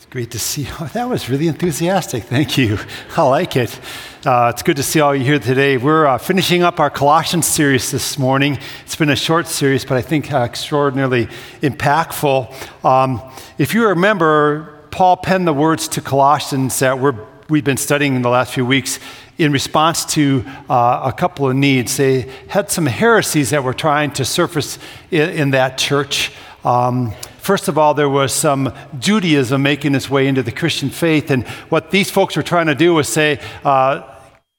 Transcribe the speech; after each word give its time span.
It's 0.00 0.06
great 0.06 0.30
to 0.30 0.38
see. 0.38 0.66
Oh, 0.80 0.86
that 0.94 1.10
was 1.10 1.28
really 1.28 1.46
enthusiastic. 1.46 2.22
Thank 2.22 2.56
you. 2.56 2.78
I 3.18 3.22
like 3.24 3.54
it. 3.54 3.78
Uh, 4.24 4.50
it's 4.50 4.62
good 4.62 4.78
to 4.78 4.82
see 4.82 4.98
all 4.98 5.14
you 5.14 5.22
here 5.22 5.38
today. 5.38 5.76
We're 5.76 6.06
uh, 6.06 6.16
finishing 6.16 6.62
up 6.62 6.80
our 6.80 6.88
Colossians 6.88 7.46
series 7.46 7.90
this 7.90 8.18
morning. 8.18 8.58
It's 8.86 8.96
been 8.96 9.10
a 9.10 9.14
short 9.14 9.46
series, 9.46 9.84
but 9.84 9.98
I 9.98 10.00
think 10.00 10.32
uh, 10.32 10.38
extraordinarily 10.38 11.26
impactful. 11.60 12.82
Um, 12.82 13.20
if 13.58 13.74
you 13.74 13.88
remember, 13.88 14.78
Paul 14.90 15.18
penned 15.18 15.46
the 15.46 15.52
words 15.52 15.86
to 15.88 16.00
Colossians 16.00 16.78
that 16.78 16.98
we're, 16.98 17.14
we've 17.50 17.62
been 17.62 17.76
studying 17.76 18.16
in 18.16 18.22
the 18.22 18.30
last 18.30 18.54
few 18.54 18.64
weeks 18.64 19.00
in 19.36 19.52
response 19.52 20.06
to 20.14 20.46
uh, 20.70 21.02
a 21.04 21.12
couple 21.12 21.46
of 21.46 21.54
needs. 21.54 21.98
They 21.98 22.22
had 22.48 22.70
some 22.70 22.86
heresies 22.86 23.50
that 23.50 23.62
were 23.62 23.74
trying 23.74 24.12
to 24.12 24.24
surface 24.24 24.78
in, 25.10 25.28
in 25.28 25.50
that 25.50 25.76
church. 25.76 26.32
Um, 26.64 27.12
First 27.40 27.68
of 27.68 27.78
all, 27.78 27.94
there 27.94 28.08
was 28.08 28.32
some 28.32 28.72
Judaism 28.98 29.62
making 29.62 29.94
its 29.94 30.10
way 30.10 30.26
into 30.26 30.42
the 30.42 30.52
Christian 30.52 30.90
faith, 30.90 31.30
and 31.30 31.46
what 31.68 31.90
these 31.90 32.10
folks 32.10 32.36
were 32.36 32.42
trying 32.42 32.66
to 32.66 32.74
do 32.74 32.94
was 32.94 33.08
say, 33.08 33.40
uh, 33.64 34.02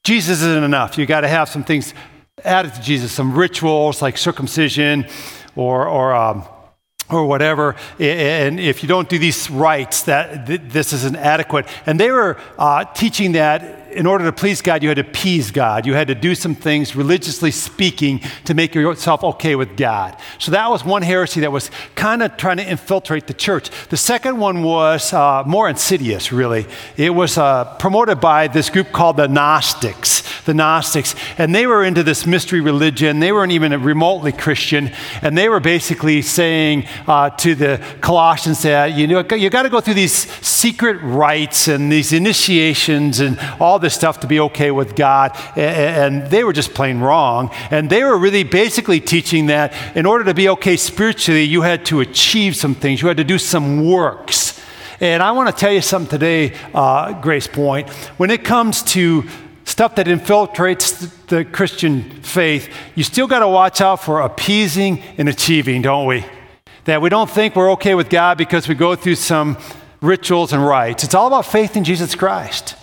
Jesus 0.03 0.41
isn't 0.41 0.63
enough. 0.63 0.97
You 0.97 1.05
got 1.05 1.21
to 1.21 1.27
have 1.27 1.47
some 1.47 1.63
things 1.63 1.93
added 2.43 2.73
to 2.73 2.81
Jesus, 2.81 3.11
some 3.11 3.37
rituals 3.37 4.01
like 4.01 4.17
circumcision 4.17 5.05
or, 5.55 5.87
or 5.87 6.15
um, 6.15 6.43
or 7.09 7.25
whatever, 7.25 7.75
and 7.99 8.57
if 8.57 8.81
you 8.81 8.87
don't 8.87 9.09
do 9.09 9.19
these 9.19 9.49
rites, 9.49 10.03
that 10.03 10.45
this 10.45 10.93
isn't 10.93 11.17
adequate. 11.17 11.67
And 11.85 11.99
they 11.99 12.09
were 12.09 12.37
uh, 12.57 12.85
teaching 12.85 13.33
that 13.33 13.80
in 13.93 14.05
order 14.05 14.25
to 14.25 14.31
please 14.31 14.61
God, 14.61 14.83
you 14.83 14.89
had 14.89 14.95
to 14.95 15.01
appease 15.01 15.51
God. 15.51 15.85
You 15.85 15.93
had 15.93 16.07
to 16.07 16.15
do 16.15 16.35
some 16.35 16.55
things, 16.55 16.95
religiously 16.95 17.51
speaking, 17.51 18.21
to 18.45 18.53
make 18.53 18.73
yourself 18.73 19.23
okay 19.23 19.55
with 19.55 19.77
God. 19.77 20.17
So 20.39 20.51
that 20.51 20.69
was 20.69 20.85
one 20.85 21.01
heresy 21.01 21.41
that 21.41 21.51
was 21.51 21.69
kind 21.95 22.23
of 22.23 22.37
trying 22.37 22.57
to 22.57 22.69
infiltrate 22.69 23.27
the 23.27 23.33
church. 23.33 23.69
The 23.89 23.97
second 23.97 24.39
one 24.39 24.63
was 24.63 25.13
uh, 25.13 25.43
more 25.45 25.69
insidious, 25.69 26.31
really. 26.31 26.65
It 26.97 27.11
was 27.11 27.37
uh, 27.37 27.75
promoted 27.77 28.19
by 28.19 28.47
this 28.47 28.69
group 28.69 28.91
called 28.91 29.17
the 29.17 29.27
Gnostics. 29.27 30.23
The 30.45 30.53
Gnostics. 30.53 31.15
And 31.37 31.53
they 31.53 31.67
were 31.67 31.83
into 31.83 32.03
this 32.03 32.25
mystery 32.25 32.61
religion. 32.61 33.19
They 33.19 33.31
weren't 33.31 33.51
even 33.51 33.71
remotely 33.83 34.31
Christian. 34.31 34.91
And 35.21 35.37
they 35.37 35.49
were 35.49 35.59
basically 35.59 36.21
saying 36.21 36.87
uh, 37.07 37.29
to 37.31 37.55
the 37.55 37.83
Colossians 38.01 38.61
that, 38.63 38.93
you 38.93 39.07
know, 39.07 39.23
you 39.35 39.49
got 39.49 39.63
to 39.63 39.69
go 39.69 39.81
through 39.81 39.95
these 39.95 40.31
secret 40.41 40.97
rites 41.01 41.67
and 41.67 41.91
these 41.91 42.13
initiations 42.13 43.19
and 43.19 43.39
all 43.59 43.79
this 43.81 43.93
stuff 43.93 44.19
to 44.21 44.27
be 44.27 44.39
okay 44.39 44.71
with 44.71 44.95
God, 44.95 45.37
and 45.55 46.29
they 46.29 46.43
were 46.43 46.53
just 46.53 46.73
plain 46.73 46.99
wrong. 46.99 47.51
And 47.69 47.89
they 47.89 48.03
were 48.03 48.17
really 48.17 48.43
basically 48.43 48.99
teaching 48.99 49.47
that 49.47 49.73
in 49.95 50.05
order 50.05 50.23
to 50.25 50.33
be 50.33 50.47
okay 50.49 50.77
spiritually, 50.77 51.43
you 51.43 51.61
had 51.61 51.85
to 51.87 51.99
achieve 51.99 52.55
some 52.55 52.75
things, 52.75 53.01
you 53.01 53.07
had 53.07 53.17
to 53.17 53.23
do 53.23 53.37
some 53.37 53.85
works. 53.89 54.61
And 54.99 55.23
I 55.23 55.31
want 55.31 55.49
to 55.49 55.59
tell 55.59 55.73
you 55.73 55.81
something 55.81 56.11
today, 56.11 56.53
uh, 56.75 57.19
Grace 57.21 57.47
Point. 57.47 57.89
When 58.17 58.29
it 58.29 58.43
comes 58.43 58.83
to 58.93 59.23
stuff 59.65 59.95
that 59.95 60.05
infiltrates 60.05 61.09
the 61.27 61.43
Christian 61.43 62.03
faith, 62.21 62.71
you 62.93 63.03
still 63.03 63.25
got 63.27 63.39
to 63.39 63.47
watch 63.47 63.81
out 63.81 64.03
for 64.03 64.21
appeasing 64.21 65.01
and 65.17 65.27
achieving, 65.27 65.81
don't 65.81 66.05
we? 66.05 66.23
That 66.85 67.01
we 67.01 67.09
don't 67.09 67.29
think 67.29 67.55
we're 67.55 67.71
okay 67.73 67.95
with 67.95 68.09
God 68.09 68.37
because 68.37 68.67
we 68.67 68.75
go 68.75 68.95
through 68.95 69.15
some 69.15 69.57
rituals 70.01 70.53
and 70.53 70.65
rites. 70.65 71.03
It's 71.03 71.15
all 71.15 71.27
about 71.27 71.45
faith 71.45 71.75
in 71.75 71.83
Jesus 71.83 72.15
Christ. 72.15 72.75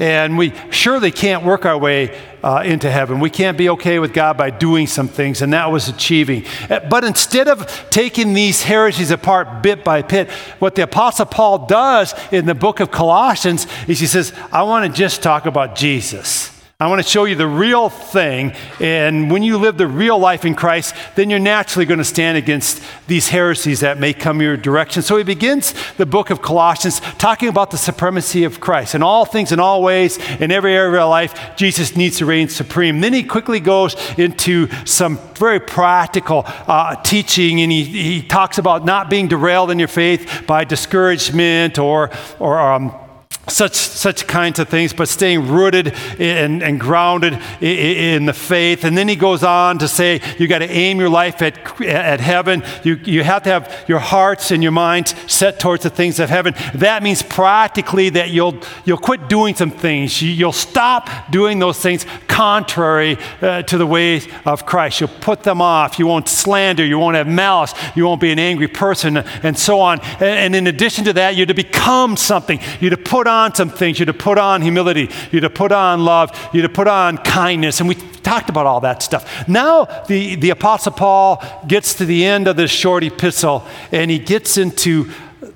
And 0.00 0.38
we 0.38 0.54
surely 0.70 1.12
can't 1.12 1.44
work 1.44 1.66
our 1.66 1.76
way 1.78 2.18
uh, 2.42 2.62
into 2.64 2.90
heaven. 2.90 3.20
We 3.20 3.28
can't 3.30 3.58
be 3.58 3.68
okay 3.68 3.98
with 3.98 4.14
God 4.14 4.38
by 4.38 4.48
doing 4.48 4.86
some 4.86 5.08
things, 5.08 5.42
and 5.42 5.52
that 5.52 5.70
was 5.70 5.88
achieving. 5.88 6.46
Uh, 6.70 6.80
but 6.88 7.04
instead 7.04 7.48
of 7.48 7.66
taking 7.90 8.32
these 8.32 8.62
heresies 8.62 9.10
apart 9.10 9.62
bit 9.62 9.84
by 9.84 10.00
bit, 10.00 10.30
what 10.58 10.74
the 10.74 10.82
Apostle 10.82 11.26
Paul 11.26 11.66
does 11.66 12.14
in 12.32 12.46
the 12.46 12.54
book 12.54 12.80
of 12.80 12.90
Colossians 12.90 13.66
is 13.86 14.00
he 14.00 14.06
says, 14.06 14.32
I 14.50 14.62
want 14.62 14.90
to 14.90 14.98
just 14.98 15.22
talk 15.22 15.44
about 15.46 15.76
Jesus. 15.76 16.49
I 16.80 16.86
want 16.86 17.02
to 17.02 17.06
show 17.06 17.24
you 17.24 17.34
the 17.34 17.46
real 17.46 17.90
thing. 17.90 18.54
And 18.80 19.30
when 19.30 19.42
you 19.42 19.58
live 19.58 19.76
the 19.76 19.86
real 19.86 20.18
life 20.18 20.46
in 20.46 20.54
Christ, 20.54 20.94
then 21.14 21.28
you're 21.28 21.38
naturally 21.38 21.84
going 21.84 21.98
to 21.98 22.04
stand 22.04 22.38
against 22.38 22.82
these 23.06 23.28
heresies 23.28 23.80
that 23.80 23.98
may 23.98 24.14
come 24.14 24.40
your 24.40 24.56
direction. 24.56 25.02
So 25.02 25.18
he 25.18 25.22
begins 25.22 25.74
the 25.98 26.06
book 26.06 26.30
of 26.30 26.40
Colossians 26.40 27.00
talking 27.18 27.50
about 27.50 27.70
the 27.70 27.76
supremacy 27.76 28.44
of 28.44 28.60
Christ. 28.60 28.94
In 28.94 29.02
all 29.02 29.26
things, 29.26 29.52
in 29.52 29.60
all 29.60 29.82
ways, 29.82 30.16
in 30.40 30.50
every 30.50 30.74
area 30.74 30.88
of 30.88 31.02
our 31.02 31.08
life, 31.10 31.54
Jesus 31.54 31.96
needs 31.96 32.16
to 32.16 32.24
reign 32.24 32.48
supreme. 32.48 33.00
Then 33.02 33.12
he 33.12 33.24
quickly 33.24 33.60
goes 33.60 33.94
into 34.16 34.66
some 34.86 35.18
very 35.34 35.60
practical 35.60 36.44
uh, 36.46 36.96
teaching, 37.02 37.60
and 37.60 37.70
he, 37.70 37.84
he 37.84 38.22
talks 38.22 38.56
about 38.56 38.86
not 38.86 39.10
being 39.10 39.28
derailed 39.28 39.70
in 39.70 39.78
your 39.78 39.86
faith 39.86 40.44
by 40.46 40.64
discouragement 40.64 41.78
or, 41.78 42.10
or 42.38 42.58
um, 42.58 42.94
such, 43.50 43.74
such 43.74 44.26
kinds 44.26 44.58
of 44.58 44.68
things, 44.68 44.92
but 44.92 45.08
staying 45.08 45.48
rooted 45.48 45.94
and, 46.18 46.62
and 46.62 46.80
grounded 46.80 47.38
in, 47.60 48.26
the 48.26 48.32
faith. 48.32 48.84
And 48.84 48.96
then 48.96 49.08
he 49.08 49.16
goes 49.16 49.42
on 49.42 49.78
to 49.78 49.88
say, 49.88 50.20
you 50.38 50.46
got 50.46 50.58
to 50.58 50.70
aim 50.70 50.98
your 50.98 51.08
life 51.08 51.42
at, 51.42 51.80
at 51.82 52.20
heaven. 52.20 52.62
You, 52.84 52.94
you 53.04 53.22
have 53.22 53.42
to 53.44 53.50
have 53.50 53.84
your 53.88 53.98
hearts 53.98 54.50
and 54.50 54.62
your 54.62 54.72
minds 54.72 55.14
set 55.26 55.58
towards 55.58 55.82
the 55.82 55.90
things 55.90 56.20
of 56.20 56.28
heaven. 56.28 56.54
That 56.74 57.02
means 57.02 57.22
practically 57.22 58.10
that 58.10 58.30
you'll, 58.30 58.60
you'll 58.84 58.98
quit 58.98 59.28
doing 59.28 59.54
some 59.54 59.70
things. 59.70 60.20
You, 60.20 60.46
will 60.46 60.52
stop 60.52 61.08
doing 61.30 61.58
those 61.58 61.78
things 61.78 62.06
contrary 62.28 63.18
uh, 63.42 63.62
to 63.62 63.78
the 63.78 63.86
ways 63.86 64.28
of 64.44 64.66
Christ. 64.66 65.00
You'll 65.00 65.08
put 65.20 65.42
them 65.42 65.60
off. 65.60 65.98
You 65.98 66.06
won't 66.06 66.28
slander. 66.28 66.84
You 66.84 66.98
won't 66.98 67.16
have 67.16 67.26
malice. 67.26 67.74
You 67.94 68.04
won't 68.04 68.20
be 68.20 68.30
an 68.32 68.38
angry 68.38 68.68
person, 68.68 69.16
and 69.16 69.58
so 69.58 69.80
on. 69.80 70.00
And, 70.20 70.22
and 70.22 70.56
in 70.56 70.66
addition 70.66 71.04
to 71.04 71.12
that, 71.14 71.36
you're 71.36 71.46
to 71.46 71.54
become 71.54 72.16
something. 72.16 72.60
You're 72.80 72.90
to 72.90 72.96
put 72.96 73.26
on 73.26 73.39
some 73.54 73.70
things. 73.70 73.98
You're 73.98 74.06
to 74.06 74.12
put 74.12 74.38
on 74.38 74.62
humility. 74.62 75.08
You're 75.32 75.40
to 75.42 75.50
put 75.50 75.72
on 75.72 76.04
love. 76.04 76.30
You're 76.52 76.68
to 76.68 76.72
put 76.72 76.86
on 76.86 77.18
kindness. 77.18 77.80
And 77.80 77.88
we 77.88 77.94
talked 77.94 78.48
about 78.48 78.66
all 78.66 78.80
that 78.80 79.02
stuff. 79.02 79.48
Now, 79.48 79.84
the, 80.06 80.36
the 80.36 80.50
Apostle 80.50 80.92
Paul 80.92 81.42
gets 81.66 81.94
to 81.94 82.04
the 82.04 82.24
end 82.24 82.46
of 82.46 82.56
this 82.56 82.70
short 82.70 83.02
epistle 83.02 83.66
and 83.90 84.10
he 84.10 84.18
gets 84.18 84.56
into 84.56 85.10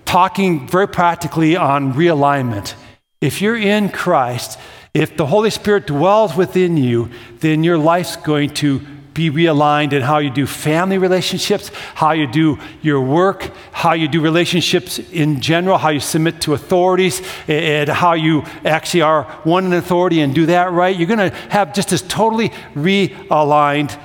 talking 0.05 0.67
very 0.67 0.89
practically 0.89 1.57
on 1.57 1.93
realignment. 1.95 2.75
If 3.21 3.41
you're 3.41 3.57
in 3.57 3.89
Christ, 3.91 4.59
if 4.93 5.17
the 5.17 5.27
Holy 5.27 5.51
Spirit 5.51 5.87
dwells 5.87 6.37
within 6.37 6.77
you, 6.77 7.11
then 7.41 7.65
your 7.65 7.79
life's 7.79 8.17
going 8.17 8.51
to 8.55 8.81
be 9.15 9.31
realigned 9.31 9.93
in 9.93 10.03
how 10.03 10.19
you 10.19 10.31
do 10.31 10.47
family 10.47 10.99
relationships, 10.99 11.71
how 11.95 12.13
you 12.13 12.27
do 12.27 12.59
your 12.83 13.01
work, 13.01 13.53
how 13.73 13.93
you 13.93 14.09
do 14.09 14.21
relationships 14.21 14.99
in 14.99 15.41
general, 15.41 15.79
how 15.79 15.91
you 15.91 16.01
submit 16.01 16.41
to 16.43 16.55
authorities, 16.55 17.23
and 17.49 17.89
how 17.89 18.15
you 18.15 18.43
actually 18.65 19.03
are 19.03 19.25
one 19.45 19.65
in 19.65 19.73
authority 19.73 20.21
and 20.21 20.35
do 20.35 20.47
that 20.47 20.73
right. 20.73 20.97
You're 20.97 21.09
going 21.09 21.31
to 21.31 21.37
have 21.51 21.73
just 21.73 21.91
this 21.91 22.03
totally 22.03 22.51
realigned 22.75 23.99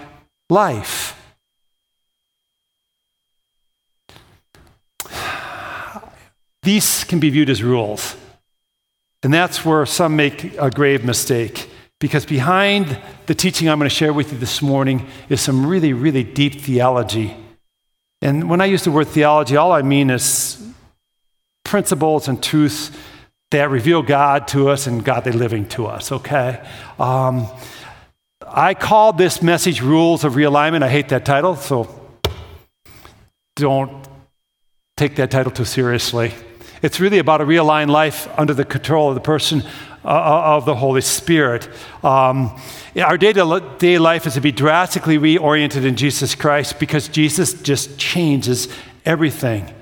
life. 0.49 1.15
These 6.61 7.03
can 7.05 7.19
be 7.19 7.29
viewed 7.29 7.49
as 7.49 7.63
rules. 7.63 8.15
And 9.23 9.33
that's 9.33 9.65
where 9.65 9.85
some 9.85 10.15
make 10.15 10.55
a 10.57 10.69
grave 10.69 11.03
mistake. 11.03 11.69
Because 11.99 12.25
behind 12.25 12.97
the 13.25 13.35
teaching 13.35 13.69
I'm 13.69 13.77
going 13.77 13.89
to 13.89 13.95
share 13.95 14.13
with 14.13 14.31
you 14.31 14.37
this 14.37 14.61
morning 14.61 15.05
is 15.27 15.41
some 15.41 15.65
really, 15.65 15.91
really 15.91 16.23
deep 16.23 16.61
theology. 16.61 17.35
And 18.21 18.49
when 18.49 18.61
I 18.61 18.65
use 18.65 18.83
the 18.83 18.91
word 18.91 19.07
theology, 19.07 19.57
all 19.57 19.71
I 19.71 19.81
mean 19.81 20.09
is 20.09 20.65
principles 21.63 22.27
and 22.27 22.41
truths 22.41 22.91
that 23.51 23.69
reveal 23.69 24.01
God 24.01 24.47
to 24.49 24.69
us 24.69 24.87
and 24.87 25.03
godly 25.03 25.31
living 25.31 25.67
to 25.69 25.87
us, 25.87 26.11
okay? 26.11 26.65
Um, 26.99 27.47
I 28.47 28.73
call 28.73 29.13
this 29.13 29.41
message 29.41 29.81
Rules 29.81 30.23
of 30.23 30.33
Realignment. 30.33 30.83
I 30.83 30.89
hate 30.89 31.09
that 31.09 31.25
title, 31.25 31.55
so 31.55 31.99
don't 33.55 34.07
take 34.97 35.15
that 35.17 35.31
title 35.31 35.51
too 35.51 35.65
seriously. 35.65 36.33
It's 36.81 36.99
really 36.99 37.19
about 37.19 37.41
a 37.41 37.45
realigned 37.45 37.89
life 37.89 38.27
under 38.37 38.53
the 38.53 38.65
control 38.65 39.09
of 39.09 39.15
the 39.15 39.21
person 39.21 39.63
of 40.03 40.65
the 40.65 40.75
Holy 40.75 41.01
Spirit. 41.01 41.69
Um, 42.03 42.59
our 42.97 43.17
day 43.17 43.33
to 43.33 43.75
day 43.77 43.97
life 43.97 44.25
is 44.25 44.33
to 44.35 44.41
be 44.41 44.51
drastically 44.51 45.17
reoriented 45.17 45.85
in 45.85 45.95
Jesus 45.95 46.35
Christ 46.35 46.79
because 46.79 47.07
Jesus 47.07 47.53
just 47.53 47.97
changes 47.97 48.67
everything. 49.05 49.73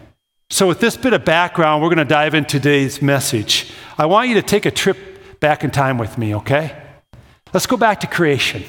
So, 0.49 0.67
with 0.67 0.79
this 0.79 0.95
bit 0.95 1.13
of 1.13 1.25
background, 1.25 1.83
we're 1.83 1.89
going 1.89 1.97
to 1.97 2.05
dive 2.05 2.33
into 2.33 2.57
today's 2.57 3.01
message. 3.01 3.71
I 3.97 4.05
want 4.05 4.29
you 4.29 4.35
to 4.35 4.41
take 4.41 4.65
a 4.65 4.71
trip 4.71 5.39
back 5.39 5.63
in 5.63 5.71
time 5.71 5.97
with 5.97 6.17
me, 6.17 6.35
okay? 6.35 6.81
Let's 7.53 7.67
go 7.67 7.75
back 7.75 7.99
to 8.01 8.07
creation. 8.07 8.63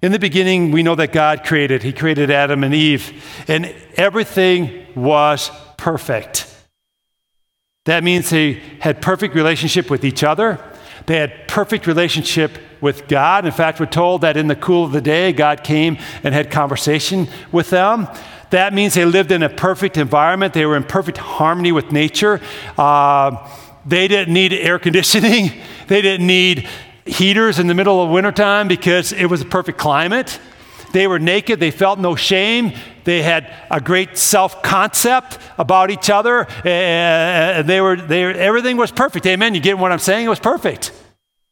In 0.00 0.12
the 0.12 0.18
beginning, 0.18 0.70
we 0.70 0.82
know 0.82 0.94
that 0.94 1.12
God 1.12 1.44
created. 1.44 1.82
He 1.82 1.92
created 1.92 2.30
Adam 2.30 2.64
and 2.64 2.72
Eve, 2.72 3.22
and 3.46 3.74
everything 3.96 4.86
was 4.94 5.50
perfect. 5.76 6.47
That 7.88 8.04
means 8.04 8.28
they 8.28 8.60
had 8.80 9.00
perfect 9.00 9.34
relationship 9.34 9.88
with 9.88 10.04
each 10.04 10.22
other. 10.22 10.62
They 11.06 11.16
had 11.16 11.48
perfect 11.48 11.86
relationship 11.86 12.58
with 12.82 13.08
God. 13.08 13.46
In 13.46 13.50
fact, 13.50 13.80
we're 13.80 13.86
told 13.86 14.20
that 14.20 14.36
in 14.36 14.46
the 14.46 14.56
cool 14.56 14.84
of 14.84 14.92
the 14.92 15.00
day, 15.00 15.32
God 15.32 15.64
came 15.64 15.96
and 16.22 16.34
had 16.34 16.50
conversation 16.50 17.28
with 17.50 17.70
them. 17.70 18.06
That 18.50 18.74
means 18.74 18.92
they 18.92 19.06
lived 19.06 19.32
in 19.32 19.42
a 19.42 19.48
perfect 19.48 19.96
environment. 19.96 20.52
They 20.52 20.66
were 20.66 20.76
in 20.76 20.84
perfect 20.84 21.16
harmony 21.16 21.72
with 21.72 21.90
nature. 21.90 22.42
Uh, 22.76 23.48
they 23.86 24.06
didn't 24.06 24.34
need 24.34 24.52
air 24.52 24.78
conditioning. 24.78 25.52
They 25.86 26.02
didn't 26.02 26.26
need 26.26 26.68
heaters 27.06 27.58
in 27.58 27.68
the 27.68 27.74
middle 27.74 28.02
of 28.02 28.10
wintertime 28.10 28.68
because 28.68 29.14
it 29.14 29.24
was 29.24 29.40
a 29.40 29.46
perfect 29.46 29.78
climate. 29.78 30.38
They 30.98 31.06
were 31.06 31.20
naked. 31.20 31.60
They 31.60 31.70
felt 31.70 32.00
no 32.00 32.16
shame. 32.16 32.72
They 33.04 33.22
had 33.22 33.54
a 33.70 33.80
great 33.80 34.18
self 34.18 34.64
concept 34.64 35.38
about 35.56 35.92
each 35.92 36.10
other. 36.10 36.44
And 36.64 37.68
they 37.68 37.80
were, 37.80 37.94
they, 37.94 38.24
everything 38.24 38.76
was 38.76 38.90
perfect. 38.90 39.24
Amen. 39.24 39.54
You 39.54 39.60
get 39.60 39.78
what 39.78 39.92
I'm 39.92 40.00
saying? 40.00 40.26
It 40.26 40.28
was 40.28 40.40
perfect. 40.40 40.90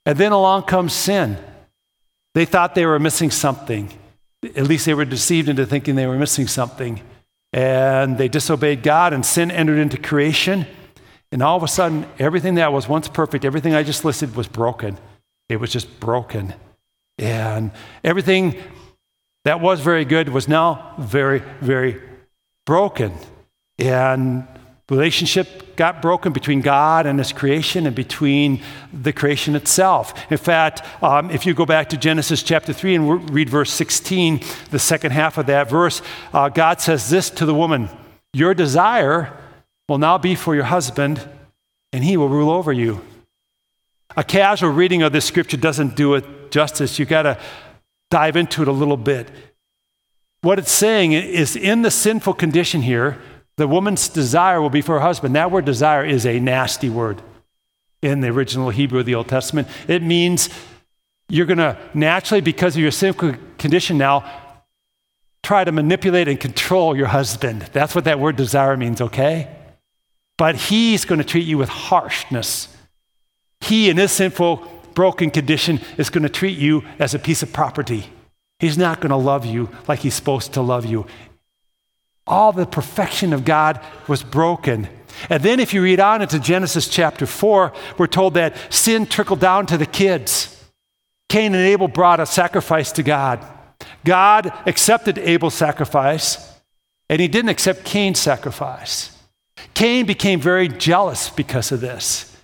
And 0.04 0.18
then 0.18 0.32
along 0.32 0.64
comes 0.64 0.94
sin. 0.94 1.38
They 2.34 2.44
thought 2.44 2.74
they 2.74 2.86
were 2.86 2.98
missing 2.98 3.30
something. 3.30 3.88
At 4.42 4.64
least 4.64 4.84
they 4.84 4.94
were 4.94 5.04
deceived 5.04 5.48
into 5.48 5.64
thinking 5.64 5.94
they 5.94 6.08
were 6.08 6.18
missing 6.18 6.48
something. 6.48 7.00
And 7.52 8.18
they 8.18 8.26
disobeyed 8.26 8.82
God, 8.82 9.12
and 9.12 9.24
sin 9.24 9.52
entered 9.52 9.78
into 9.78 9.96
creation. 9.96 10.66
And 11.30 11.40
all 11.40 11.56
of 11.56 11.62
a 11.62 11.68
sudden, 11.68 12.04
everything 12.18 12.56
that 12.56 12.72
was 12.72 12.88
once 12.88 13.06
perfect, 13.06 13.44
everything 13.44 13.76
I 13.76 13.84
just 13.84 14.04
listed 14.04 14.34
was 14.34 14.48
broken. 14.48 14.98
It 15.48 15.60
was 15.60 15.70
just 15.70 16.00
broken. 16.00 16.52
And 17.16 17.70
everything 18.02 18.56
that 19.46 19.60
was 19.60 19.78
very 19.78 20.04
good 20.04 20.28
was 20.28 20.48
now 20.48 20.92
very, 20.98 21.40
very 21.60 22.02
broken. 22.64 23.12
And 23.78 24.44
relationship 24.90 25.76
got 25.76 26.02
broken 26.02 26.32
between 26.32 26.62
God 26.62 27.06
and 27.06 27.16
His 27.16 27.32
creation 27.32 27.86
and 27.86 27.94
between 27.94 28.60
the 28.92 29.12
creation 29.12 29.54
itself. 29.54 30.12
In 30.32 30.38
fact, 30.38 30.82
um, 31.00 31.30
if 31.30 31.46
you 31.46 31.54
go 31.54 31.64
back 31.64 31.90
to 31.90 31.96
Genesis 31.96 32.42
chapter 32.42 32.72
3 32.72 32.96
and 32.96 33.30
read 33.30 33.48
verse 33.48 33.70
16, 33.70 34.40
the 34.72 34.80
second 34.80 35.12
half 35.12 35.38
of 35.38 35.46
that 35.46 35.70
verse, 35.70 36.02
uh, 36.32 36.48
God 36.48 36.80
says 36.80 37.08
this 37.08 37.30
to 37.30 37.46
the 37.46 37.54
woman 37.54 37.88
Your 38.32 38.52
desire 38.52 39.32
will 39.88 39.98
now 39.98 40.18
be 40.18 40.34
for 40.34 40.56
your 40.56 40.64
husband, 40.64 41.20
and 41.92 42.02
he 42.02 42.16
will 42.16 42.28
rule 42.28 42.50
over 42.50 42.72
you. 42.72 43.00
A 44.16 44.24
casual 44.24 44.70
reading 44.70 45.02
of 45.02 45.12
this 45.12 45.24
scripture 45.24 45.56
doesn't 45.56 45.94
do 45.94 46.14
it 46.14 46.50
justice. 46.50 46.98
You've 46.98 47.08
got 47.08 47.22
to 47.22 47.38
dive 48.10 48.36
into 48.36 48.62
it 48.62 48.68
a 48.68 48.72
little 48.72 48.96
bit. 48.96 49.28
What 50.42 50.58
it's 50.58 50.72
saying 50.72 51.12
is 51.12 51.56
in 51.56 51.82
the 51.82 51.90
sinful 51.90 52.34
condition 52.34 52.82
here, 52.82 53.18
the 53.56 53.66
woman's 53.66 54.08
desire 54.08 54.60
will 54.60 54.70
be 54.70 54.82
for 54.82 54.94
her 54.94 55.00
husband. 55.00 55.34
That 55.34 55.50
word 55.50 55.64
desire 55.64 56.04
is 56.04 56.26
a 56.26 56.38
nasty 56.38 56.90
word 56.90 57.22
in 58.02 58.20
the 58.20 58.28
original 58.28 58.70
Hebrew 58.70 59.00
of 59.00 59.06
the 59.06 59.14
Old 59.14 59.28
Testament. 59.28 59.66
It 59.88 60.02
means 60.02 60.50
you're 61.28 61.46
going 61.46 61.58
to 61.58 61.76
naturally, 61.94 62.40
because 62.40 62.76
of 62.76 62.82
your 62.82 62.90
sinful 62.90 63.34
condition 63.58 63.98
now, 63.98 64.30
try 65.42 65.64
to 65.64 65.72
manipulate 65.72 66.28
and 66.28 66.38
control 66.38 66.96
your 66.96 67.06
husband. 67.06 67.62
That's 67.72 67.94
what 67.94 68.04
that 68.04 68.20
word 68.20 68.36
desire 68.36 68.76
means, 68.76 69.00
okay? 69.00 69.48
But 70.36 70.56
he's 70.56 71.04
going 71.04 71.18
to 71.18 71.24
treat 71.24 71.46
you 71.46 71.56
with 71.58 71.68
harshness. 71.68 72.68
He, 73.60 73.88
in 73.88 73.96
his 73.96 74.12
sinful, 74.12 74.68
broken 74.96 75.30
condition, 75.30 75.80
is 75.96 76.10
going 76.10 76.24
to 76.24 76.28
treat 76.28 76.58
you 76.58 76.82
as 76.98 77.14
a 77.14 77.20
piece 77.20 77.44
of 77.44 77.52
property. 77.52 78.06
He's 78.58 78.76
not 78.76 79.00
going 79.00 79.10
to 79.10 79.16
love 79.16 79.46
you 79.46 79.70
like 79.86 80.00
he's 80.00 80.14
supposed 80.14 80.54
to 80.54 80.62
love 80.62 80.84
you 80.84 81.06
all 82.26 82.52
the 82.52 82.66
perfection 82.66 83.32
of 83.32 83.44
God 83.44 83.80
was 84.08 84.22
broken. 84.22 84.88
And 85.30 85.42
then, 85.42 85.60
if 85.60 85.72
you 85.72 85.82
read 85.82 86.00
on 86.00 86.22
into 86.22 86.38
Genesis 86.38 86.88
chapter 86.88 87.24
4, 87.24 87.72
we're 87.96 88.06
told 88.06 88.34
that 88.34 88.56
sin 88.72 89.06
trickled 89.06 89.40
down 89.40 89.66
to 89.66 89.78
the 89.78 89.86
kids. 89.86 90.52
Cain 91.28 91.54
and 91.54 91.64
Abel 91.64 91.88
brought 91.88 92.20
a 92.20 92.26
sacrifice 92.26 92.92
to 92.92 93.02
God. 93.02 93.44
God 94.04 94.52
accepted 94.66 95.18
Abel's 95.18 95.54
sacrifice, 95.54 96.60
and 97.08 97.20
he 97.20 97.28
didn't 97.28 97.48
accept 97.48 97.84
Cain's 97.84 98.18
sacrifice. 98.18 99.16
Cain 99.74 100.04
became 100.04 100.40
very 100.40 100.68
jealous 100.68 101.30
because 101.30 101.72
of 101.72 101.80
this. 101.80 102.35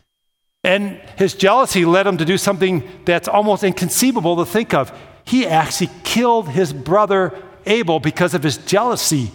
And 0.64 1.00
his 1.17 1.35
jealousy 1.35 1.85
led 1.85 2.06
him 2.06 2.19
to 2.19 2.25
do 2.25 2.38
something 2.38 2.88
that's 3.05 3.29
almost 3.29 3.64
inconceivable 3.64 4.37
to 4.37 4.44
think 4.44 4.75
of. 4.75 4.97
He 5.25 5.47
actually 5.47 5.91
killed 6.05 6.49
his 6.49 6.73
brother 6.73 7.37
Abel 7.67 8.00
because 8.00 8.35
of 8.35 8.43
his 8.43 8.59
jealousy 8.59 9.31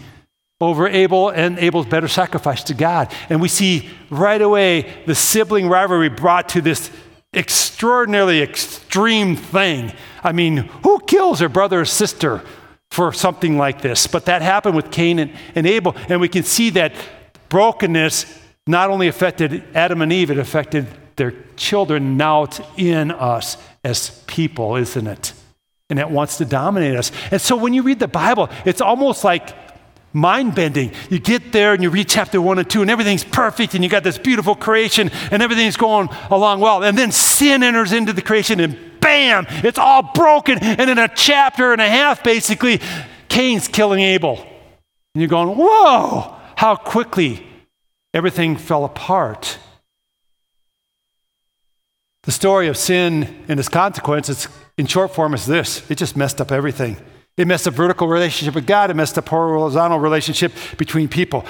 over 0.59 0.87
Abel 0.87 1.29
and 1.29 1.59
Abel's 1.59 1.85
better 1.85 2.07
sacrifice 2.07 2.63
to 2.65 2.73
God. 2.73 3.13
And 3.29 3.41
we 3.41 3.47
see 3.47 3.89
right 4.09 4.41
away 4.41 5.03
the 5.05 5.15
sibling 5.15 5.67
rivalry 5.67 6.09
brought 6.09 6.49
to 6.49 6.61
this 6.61 6.89
extraordinarily 7.33 8.41
extreme 8.41 9.35
thing. 9.35 9.93
I 10.23 10.31
mean, 10.31 10.57
who 10.83 10.99
kills 11.01 11.39
their 11.39 11.49
brother 11.49 11.81
or 11.81 11.85
sister 11.85 12.41
for 12.89 13.13
something 13.13 13.57
like 13.57 13.81
this? 13.81 14.07
But 14.07 14.25
that 14.25 14.41
happened 14.41 14.75
with 14.75 14.91
Cain 14.91 15.19
and, 15.19 15.31
and 15.53 15.67
Abel. 15.67 15.95
And 16.09 16.19
we 16.19 16.29
can 16.29 16.43
see 16.43 16.71
that 16.71 16.93
brokenness 17.49 18.25
not 18.65 18.89
only 18.89 19.07
affected 19.07 19.63
Adam 19.75 20.01
and 20.01 20.11
Eve, 20.11 20.31
it 20.31 20.39
affected 20.39 20.87
their 21.17 21.33
children. 21.55 22.15
Now 22.17 22.43
it's 22.43 22.61
in 22.77 23.11
us 23.11 23.57
as 23.83 24.23
people, 24.27 24.75
isn't 24.77 25.07
it? 25.07 25.33
And 25.89 25.99
it 25.99 26.09
wants 26.09 26.37
to 26.37 26.45
dominate 26.45 26.95
us. 26.95 27.11
And 27.31 27.41
so 27.41 27.55
when 27.55 27.73
you 27.73 27.81
read 27.81 27.99
the 27.99 28.07
Bible, 28.07 28.49
it's 28.65 28.81
almost 28.81 29.23
like 29.23 29.55
mind 30.13 30.55
bending. 30.55 30.91
You 31.09 31.19
get 31.19 31.51
there 31.51 31.73
and 31.73 31.83
you 31.83 31.89
read 31.89 32.09
chapter 32.09 32.41
one 32.41 32.59
and 32.59 32.69
two, 32.69 32.81
and 32.81 32.89
everything's 32.89 33.23
perfect, 33.23 33.73
and 33.73 33.83
you 33.83 33.89
got 33.89 34.03
this 34.03 34.17
beautiful 34.17 34.55
creation, 34.55 35.11
and 35.31 35.41
everything's 35.43 35.77
going 35.77 36.09
along 36.29 36.59
well. 36.59 36.83
And 36.83 36.97
then 36.97 37.11
sin 37.11 37.63
enters 37.63 37.93
into 37.93 38.13
the 38.13 38.21
creation, 38.21 38.59
and 38.59 38.77
bam, 38.99 39.45
it's 39.49 39.77
all 39.77 40.11
broken. 40.13 40.59
And 40.59 40.89
in 40.89 40.97
a 40.97 41.07
chapter 41.07 41.71
and 41.71 41.81
a 41.81 41.87
half, 41.87 42.23
basically, 42.23 42.79
Cain's 43.29 43.67
killing 43.67 44.01
Abel. 44.01 44.45
And 45.13 45.21
you're 45.21 45.29
going, 45.29 45.55
whoa, 45.57 46.35
how 46.55 46.75
quickly 46.75 47.45
everything 48.13 48.57
fell 48.57 48.83
apart. 48.83 49.57
The 52.27 52.33
story 52.33 52.67
of 52.67 52.75
sin 52.75 53.45
and 53.47 53.57
its 53.57 53.69
consequences, 53.69 54.49
in 54.77 54.85
short 54.85 55.15
form, 55.15 55.33
is 55.33 55.45
this 55.45 55.89
it 55.89 55.97
just 55.97 56.17
messed 56.17 56.41
up 56.41 56.51
everything. 56.51 56.97
It 57.37 57.47
messed 57.47 57.69
up 57.69 57.73
vertical 57.73 58.09
relationship 58.09 58.53
with 58.53 58.67
God. 58.67 58.91
It 58.91 58.95
messed 58.95 59.17
up 59.17 59.29
horizontal 59.29 59.97
relationship 59.97 60.51
between 60.77 61.07
people. 61.07 61.45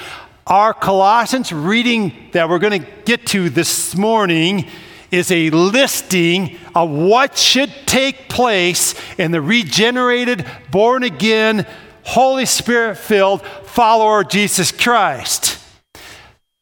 Our 0.46 0.76
Colossians 0.76 1.52
reading 1.52 2.30
that 2.34 2.48
we're 2.48 2.60
going 2.60 2.84
to 2.84 2.88
get 3.06 3.26
to 3.28 3.50
this 3.50 3.96
morning 3.96 4.68
is 5.10 5.32
a 5.32 5.50
listing 5.50 6.60
of 6.76 6.92
what 6.92 7.40
should 7.40 7.74
take 7.88 8.30
place 8.30 8.94
in 9.18 9.32
the 9.32 9.42
regenerated, 9.42 10.46
born 10.70 11.02
again, 11.02 11.66
Holy 12.04 12.46
Spirit 12.46 13.00
filled 13.00 13.44
follower 13.66 14.22
of 14.22 14.30
Jesus 14.30 14.72
Christ. 14.72 15.57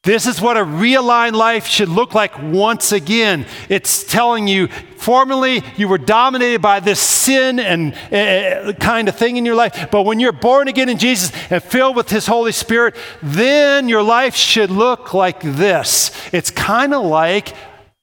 This 0.05 0.27
is 0.27 0.39
what 0.39 0.55
a 0.55 0.61
realigned 0.61 1.33
life 1.33 1.65
should 1.65 1.89
look 1.89 2.13
like 2.13 2.39
once 2.39 2.91
again. 2.91 3.47
It's 3.69 4.03
telling 4.03 4.47
you, 4.47 4.67
formerly 4.97 5.63
you 5.77 5.87
were 5.87 5.97
dominated 5.97 6.61
by 6.61 6.79
this 6.79 6.99
sin 6.99 7.59
and 7.59 7.95
uh, 8.13 8.73
kind 8.73 9.09
of 9.09 9.15
thing 9.15 9.37
in 9.37 9.45
your 9.45 9.55
life, 9.55 9.89
but 9.91 10.03
when 10.03 10.19
you're 10.19 10.31
born 10.31 10.67
again 10.67 10.89
in 10.89 10.99
Jesus 10.99 11.31
and 11.49 11.61
filled 11.61 11.95
with 11.95 12.11
His 12.11 12.27
Holy 12.27 12.51
Spirit, 12.51 12.95
then 13.23 13.89
your 13.89 14.03
life 14.03 14.35
should 14.35 14.69
look 14.69 15.15
like 15.15 15.41
this. 15.41 16.11
It's 16.31 16.51
kind 16.51 16.93
of 16.93 17.03
like 17.03 17.55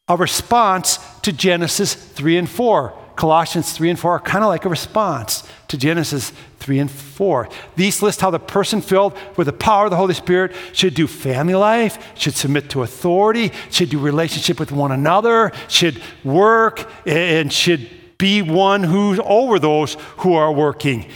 a 0.08 0.16
response 0.16 0.98
to 1.22 1.32
Genesis 1.32 1.94
3 1.94 2.36
and 2.36 2.50
4. 2.50 2.98
Colossians 3.14 3.72
3 3.74 3.90
and 3.90 3.98
4 3.98 4.10
are 4.10 4.20
kind 4.20 4.42
of 4.42 4.48
like 4.48 4.64
a 4.64 4.68
response 4.68 5.48
to 5.68 5.78
Genesis 5.78 6.32
3 6.62 6.78
and 6.78 6.90
4. 6.90 7.48
These 7.74 8.02
list 8.02 8.20
how 8.20 8.30
the 8.30 8.38
person 8.38 8.80
filled 8.80 9.16
with 9.36 9.46
the 9.46 9.52
power 9.52 9.84
of 9.84 9.90
the 9.90 9.96
Holy 9.96 10.14
Spirit 10.14 10.54
should 10.72 10.94
do 10.94 11.06
family 11.06 11.54
life, 11.54 12.12
should 12.16 12.34
submit 12.34 12.70
to 12.70 12.82
authority, 12.82 13.50
should 13.70 13.90
do 13.90 13.98
relationship 13.98 14.60
with 14.60 14.70
one 14.70 14.92
another, 14.92 15.52
should 15.68 16.00
work, 16.22 16.88
and 17.04 17.52
should 17.52 17.90
be 18.16 18.40
one 18.40 18.84
who's 18.84 19.18
over 19.24 19.58
those 19.58 19.96
who 20.18 20.34
are 20.34 20.52
working. 20.52 21.06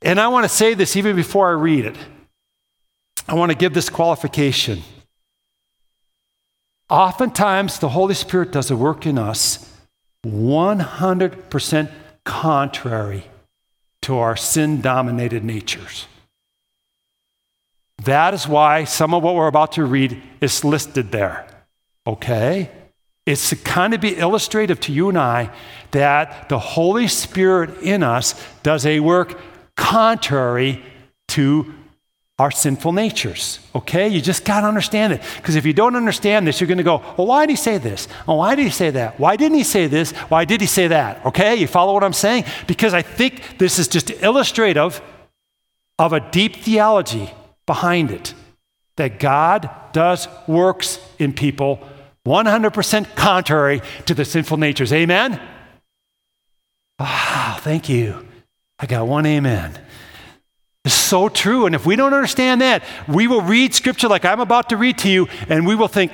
And 0.00 0.18
I 0.18 0.28
want 0.28 0.44
to 0.44 0.48
say 0.48 0.72
this 0.72 0.96
even 0.96 1.14
before 1.14 1.48
I 1.48 1.52
read 1.52 1.84
it. 1.84 1.96
I 3.28 3.34
want 3.34 3.52
to 3.52 3.58
give 3.58 3.74
this 3.74 3.90
qualification. 3.90 4.82
Oftentimes, 6.88 7.78
the 7.78 7.90
Holy 7.90 8.14
Spirit 8.14 8.52
does 8.52 8.70
a 8.70 8.76
work 8.76 9.06
in 9.06 9.18
us 9.18 9.70
100% 10.24 11.90
contrary 12.24 13.24
to 14.04 14.18
our 14.18 14.36
sin 14.36 14.80
dominated 14.80 15.42
natures. 15.44 16.06
That 18.04 18.34
is 18.34 18.46
why 18.46 18.84
some 18.84 19.14
of 19.14 19.22
what 19.22 19.34
we're 19.34 19.46
about 19.46 19.72
to 19.72 19.84
read 19.84 20.22
is 20.40 20.64
listed 20.64 21.10
there. 21.10 21.46
Okay? 22.06 22.70
It's 23.24 23.48
to 23.48 23.56
kind 23.56 23.94
of 23.94 24.02
be 24.02 24.18
illustrative 24.18 24.78
to 24.80 24.92
you 24.92 25.08
and 25.08 25.16
I 25.16 25.50
that 25.92 26.50
the 26.50 26.58
Holy 26.58 27.08
Spirit 27.08 27.82
in 27.82 28.02
us 28.02 28.34
does 28.62 28.84
a 28.84 29.00
work 29.00 29.40
contrary 29.76 30.84
to 31.28 31.74
our 32.38 32.50
sinful 32.50 32.92
natures. 32.92 33.60
Okay? 33.74 34.08
You 34.08 34.20
just 34.20 34.44
got 34.44 34.62
to 34.62 34.66
understand 34.66 35.12
it. 35.12 35.22
Because 35.36 35.54
if 35.54 35.64
you 35.64 35.72
don't 35.72 35.94
understand 35.94 36.46
this, 36.46 36.60
you're 36.60 36.68
going 36.68 36.78
to 36.78 36.84
go, 36.84 36.98
well, 37.16 37.28
why 37.28 37.46
did 37.46 37.52
he 37.52 37.56
say 37.56 37.78
this? 37.78 38.08
Oh, 38.26 38.36
why 38.36 38.54
did 38.54 38.64
he 38.64 38.70
say 38.70 38.90
that? 38.90 39.20
Why 39.20 39.36
didn't 39.36 39.56
he 39.56 39.64
say 39.64 39.86
this? 39.86 40.10
Why 40.12 40.44
did 40.44 40.60
he 40.60 40.66
say 40.66 40.88
that? 40.88 41.24
Okay? 41.26 41.54
You 41.54 41.68
follow 41.68 41.94
what 41.94 42.02
I'm 42.02 42.12
saying? 42.12 42.44
Because 42.66 42.92
I 42.92 43.02
think 43.02 43.58
this 43.58 43.78
is 43.78 43.86
just 43.86 44.10
illustrative 44.10 45.00
of 45.98 46.12
a 46.12 46.20
deep 46.30 46.56
theology 46.56 47.30
behind 47.66 48.10
it 48.10 48.34
that 48.96 49.20
God 49.20 49.70
does 49.92 50.28
works 50.48 50.98
in 51.18 51.32
people 51.32 51.86
100% 52.26 53.14
contrary 53.14 53.82
to 54.06 54.14
the 54.14 54.24
sinful 54.24 54.56
natures. 54.56 54.92
Amen? 54.92 55.40
Wow, 56.98 57.58
thank 57.60 57.88
you. 57.88 58.26
I 58.78 58.86
got 58.86 59.06
one 59.06 59.26
amen. 59.26 59.78
It's 60.84 60.94
so 60.94 61.28
true. 61.28 61.66
And 61.66 61.74
if 61.74 61.86
we 61.86 61.96
don't 61.96 62.12
understand 62.12 62.60
that, 62.60 62.82
we 63.08 63.26
will 63.26 63.40
read 63.40 63.74
scripture 63.74 64.08
like 64.08 64.24
I'm 64.24 64.40
about 64.40 64.68
to 64.68 64.76
read 64.76 64.98
to 64.98 65.08
you, 65.08 65.28
and 65.48 65.66
we 65.66 65.74
will 65.74 65.88
think, 65.88 66.12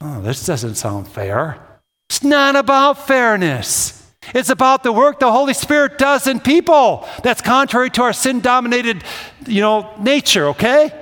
oh, 0.00 0.20
this 0.20 0.44
doesn't 0.44 0.74
sound 0.74 1.06
fair. 1.08 1.60
It's 2.08 2.24
not 2.24 2.56
about 2.56 3.06
fairness. 3.06 3.96
It's 4.34 4.50
about 4.50 4.82
the 4.82 4.92
work 4.92 5.20
the 5.20 5.30
Holy 5.30 5.54
Spirit 5.54 5.96
does 5.96 6.26
in 6.26 6.40
people. 6.40 7.08
That's 7.22 7.40
contrary 7.40 7.90
to 7.90 8.02
our 8.02 8.12
sin 8.12 8.40
dominated, 8.40 9.04
you 9.46 9.60
know, 9.60 9.94
nature, 10.00 10.48
okay? 10.48 10.92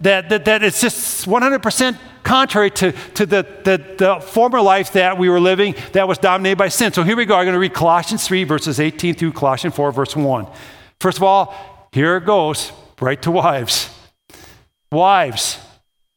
That, 0.00 0.28
that, 0.28 0.44
that 0.44 0.62
it's 0.62 0.80
just 0.80 1.26
100% 1.26 1.98
contrary 2.22 2.70
to, 2.72 2.92
to 3.14 3.24
the, 3.24 3.46
the, 3.64 3.94
the 3.96 4.20
former 4.20 4.60
life 4.60 4.92
that 4.92 5.16
we 5.16 5.28
were 5.30 5.40
living 5.40 5.76
that 5.92 6.08
was 6.08 6.18
dominated 6.18 6.58
by 6.58 6.68
sin. 6.68 6.92
So 6.92 7.04
here 7.04 7.16
we 7.16 7.24
go. 7.24 7.36
I'm 7.36 7.44
going 7.44 7.54
to 7.54 7.60
read 7.60 7.72
Colossians 7.72 8.26
3, 8.26 8.44
verses 8.44 8.80
18 8.80 9.14
through 9.14 9.32
Colossians 9.32 9.74
4, 9.74 9.92
verse 9.92 10.16
1. 10.16 10.46
First 10.98 11.18
of 11.18 11.22
all, 11.22 11.75
here 11.96 12.18
it 12.18 12.26
goes, 12.26 12.72
right 13.00 13.22
to 13.22 13.30
wives. 13.30 13.88
Wives, 14.92 15.58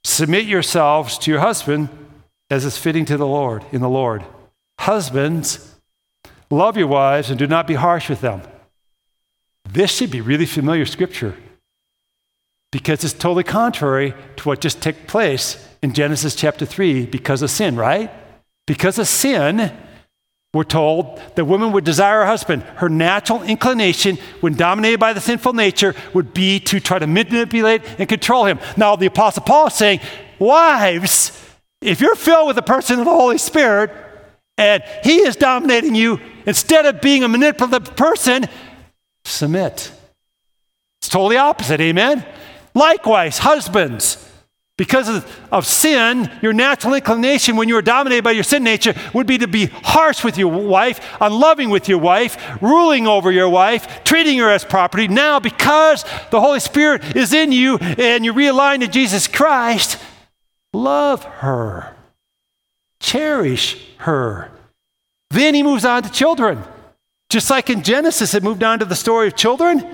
submit 0.03 0.43
yourselves 0.43 1.17
to 1.19 1.31
your 1.31 1.39
husband 1.39 1.87
as 2.49 2.65
is 2.65 2.77
fitting 2.77 3.05
to 3.05 3.15
the 3.15 3.25
Lord, 3.25 3.63
in 3.71 3.79
the 3.79 3.87
Lord. 3.87 4.25
Husbands, 4.77 5.73
love 6.51 6.75
your 6.75 6.87
wives 6.87 7.29
and 7.29 7.39
do 7.39 7.47
not 7.47 7.65
be 7.65 7.75
harsh 7.75 8.09
with 8.09 8.19
them. 8.19 8.41
This 9.69 9.89
should 9.89 10.11
be 10.11 10.19
really 10.19 10.45
familiar 10.45 10.85
scripture 10.85 11.37
because 12.73 13.05
it's 13.05 13.13
totally 13.13 13.45
contrary 13.45 14.13
to 14.35 14.49
what 14.49 14.59
just 14.59 14.81
took 14.81 15.07
place 15.07 15.65
in 15.81 15.93
Genesis 15.93 16.35
chapter 16.35 16.65
3 16.65 17.05
because 17.05 17.41
of 17.41 17.49
sin, 17.49 17.77
right? 17.77 18.11
Because 18.67 18.99
of 18.99 19.07
sin, 19.07 19.71
we're 20.53 20.63
told 20.63 21.21
that 21.35 21.45
woman 21.45 21.71
would 21.73 21.83
desire 21.83 22.21
her 22.21 22.25
husband. 22.25 22.63
Her 22.63 22.89
natural 22.89 23.43
inclination, 23.43 24.17
when 24.39 24.55
dominated 24.55 24.99
by 24.99 25.13
the 25.13 25.21
sinful 25.21 25.53
nature, 25.53 25.93
would 26.13 26.33
be 26.33 26.59
to 26.61 26.79
try 26.79 26.97
to 26.97 27.05
manipulate 27.05 27.83
and 27.99 28.09
control 28.09 28.45
him. 28.45 28.59
Now, 28.75 28.95
the 28.95 29.05
Apostle 29.05 29.43
Paul 29.43 29.67
is 29.67 29.75
saying, 29.75 29.99
Wives, 30.39 31.31
if 31.81 32.01
you're 32.01 32.15
filled 32.15 32.47
with 32.47 32.55
the 32.55 32.63
person 32.63 32.97
of 32.97 33.05
the 33.05 33.11
Holy 33.11 33.37
Spirit 33.37 33.91
and 34.57 34.83
he 35.03 35.17
is 35.17 35.35
dominating 35.35 35.93
you, 35.93 36.19
instead 36.45 36.85
of 36.85 36.99
being 36.99 37.23
a 37.23 37.27
manipulative 37.27 37.95
person, 37.95 38.45
submit. 39.23 39.91
It's 40.99 41.09
totally 41.09 41.37
opposite, 41.37 41.79
amen? 41.79 42.25
Likewise, 42.73 43.37
husbands, 43.37 44.28
because 44.79 45.09
of, 45.09 45.39
of, 45.51 45.65
sin, 45.65 46.31
your 46.41 46.53
natural 46.53 46.93
inclination 46.93 47.57
when 47.57 47.67
you 47.67 47.75
are 47.75 47.81
dominated 47.81 48.23
by 48.23 48.31
your 48.31 48.45
sin 48.45 48.63
nature 48.63 48.93
would 49.13 49.27
be 49.27 49.37
to 49.37 49.45
be 49.45 49.65
harsh 49.65 50.23
with 50.23 50.37
your 50.37 50.49
wife, 50.49 51.17
unloving 51.19 51.69
with 51.69 51.89
your 51.89 51.97
wife, 51.97 52.61
ruling 52.61 53.05
over 53.05 53.29
your 53.29 53.49
wife, 53.49 54.05
treating 54.05 54.37
her 54.37 54.49
as 54.49 54.63
property. 54.63 55.09
Now, 55.09 55.37
because 55.37 56.05
the 56.31 56.39
Holy 56.39 56.61
Spirit 56.61 57.17
is 57.17 57.33
in 57.33 57.51
you 57.51 57.75
and 57.77 58.23
you're 58.23 58.33
realigned 58.33 58.79
to 58.79 58.87
Jesus 58.87 59.27
Christ, 59.27 60.01
love 60.71 61.25
her, 61.25 61.93
cherish 63.01 63.85
her. 63.97 64.49
Then 65.29 65.55
he 65.55 65.61
moves 65.61 65.83
on 65.83 66.03
to 66.03 66.09
children. 66.09 66.63
Just 67.29 67.49
like 67.49 67.69
in 67.69 67.83
Genesis, 67.83 68.33
it 68.33 68.43
moved 68.43 68.63
on 68.63 68.79
to 68.79 68.85
the 68.85 68.95
story 68.95 69.27
of 69.27 69.35
children. 69.35 69.85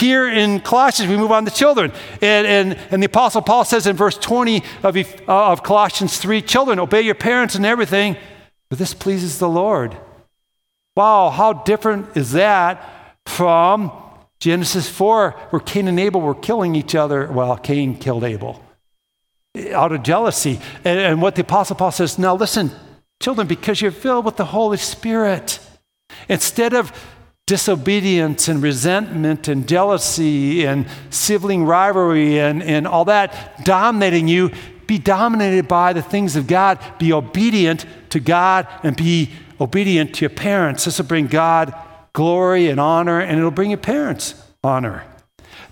Here 0.00 0.26
in 0.26 0.60
Colossians, 0.60 1.10
we 1.10 1.18
move 1.18 1.30
on 1.30 1.44
to 1.44 1.50
children. 1.50 1.92
And, 2.22 2.46
and, 2.46 2.78
and 2.90 3.02
the 3.02 3.06
Apostle 3.06 3.42
Paul 3.42 3.66
says 3.66 3.86
in 3.86 3.96
verse 3.96 4.16
20 4.16 4.62
of, 4.82 4.96
uh, 4.96 5.04
of 5.26 5.62
Colossians 5.62 6.16
3 6.16 6.40
Children, 6.40 6.78
obey 6.78 7.02
your 7.02 7.14
parents 7.14 7.54
and 7.54 7.66
everything, 7.66 8.16
for 8.70 8.76
this 8.76 8.94
pleases 8.94 9.38
the 9.38 9.48
Lord. 9.48 9.94
Wow, 10.96 11.28
how 11.28 11.52
different 11.52 12.16
is 12.16 12.32
that 12.32 12.82
from 13.26 13.92
Genesis 14.38 14.88
4, 14.88 15.32
where 15.50 15.60
Cain 15.60 15.86
and 15.86 16.00
Abel 16.00 16.22
were 16.22 16.34
killing 16.34 16.74
each 16.74 16.94
other? 16.94 17.30
Well, 17.30 17.58
Cain 17.58 17.94
killed 17.94 18.24
Abel 18.24 18.64
out 19.74 19.92
of 19.92 20.02
jealousy. 20.02 20.60
And, 20.82 20.98
and 20.98 21.20
what 21.20 21.34
the 21.34 21.42
Apostle 21.42 21.76
Paul 21.76 21.92
says 21.92 22.18
now, 22.18 22.34
listen, 22.34 22.70
children, 23.20 23.46
because 23.46 23.82
you're 23.82 23.90
filled 23.90 24.24
with 24.24 24.36
the 24.36 24.46
Holy 24.46 24.78
Spirit, 24.78 25.60
instead 26.26 26.72
of 26.72 26.90
disobedience 27.50 28.46
and 28.46 28.62
resentment 28.62 29.48
and 29.48 29.66
jealousy 29.66 30.64
and 30.64 30.86
sibling 31.10 31.64
rivalry 31.64 32.38
and, 32.38 32.62
and 32.62 32.86
all 32.86 33.04
that 33.04 33.64
dominating 33.64 34.28
you, 34.28 34.52
be 34.86 34.98
dominated 34.98 35.66
by 35.66 35.92
the 35.92 36.00
things 36.00 36.36
of 36.36 36.46
God. 36.46 36.78
Be 37.00 37.12
obedient 37.12 37.86
to 38.10 38.20
God 38.20 38.68
and 38.84 38.96
be 38.96 39.30
obedient 39.60 40.14
to 40.14 40.20
your 40.20 40.30
parents. 40.30 40.84
This 40.84 40.98
will 40.98 41.06
bring 41.06 41.26
God 41.26 41.74
glory 42.12 42.68
and 42.68 42.78
honor, 42.78 43.18
and 43.18 43.36
it'll 43.36 43.50
bring 43.50 43.70
your 43.70 43.78
parents 43.78 44.40
honor. 44.62 45.02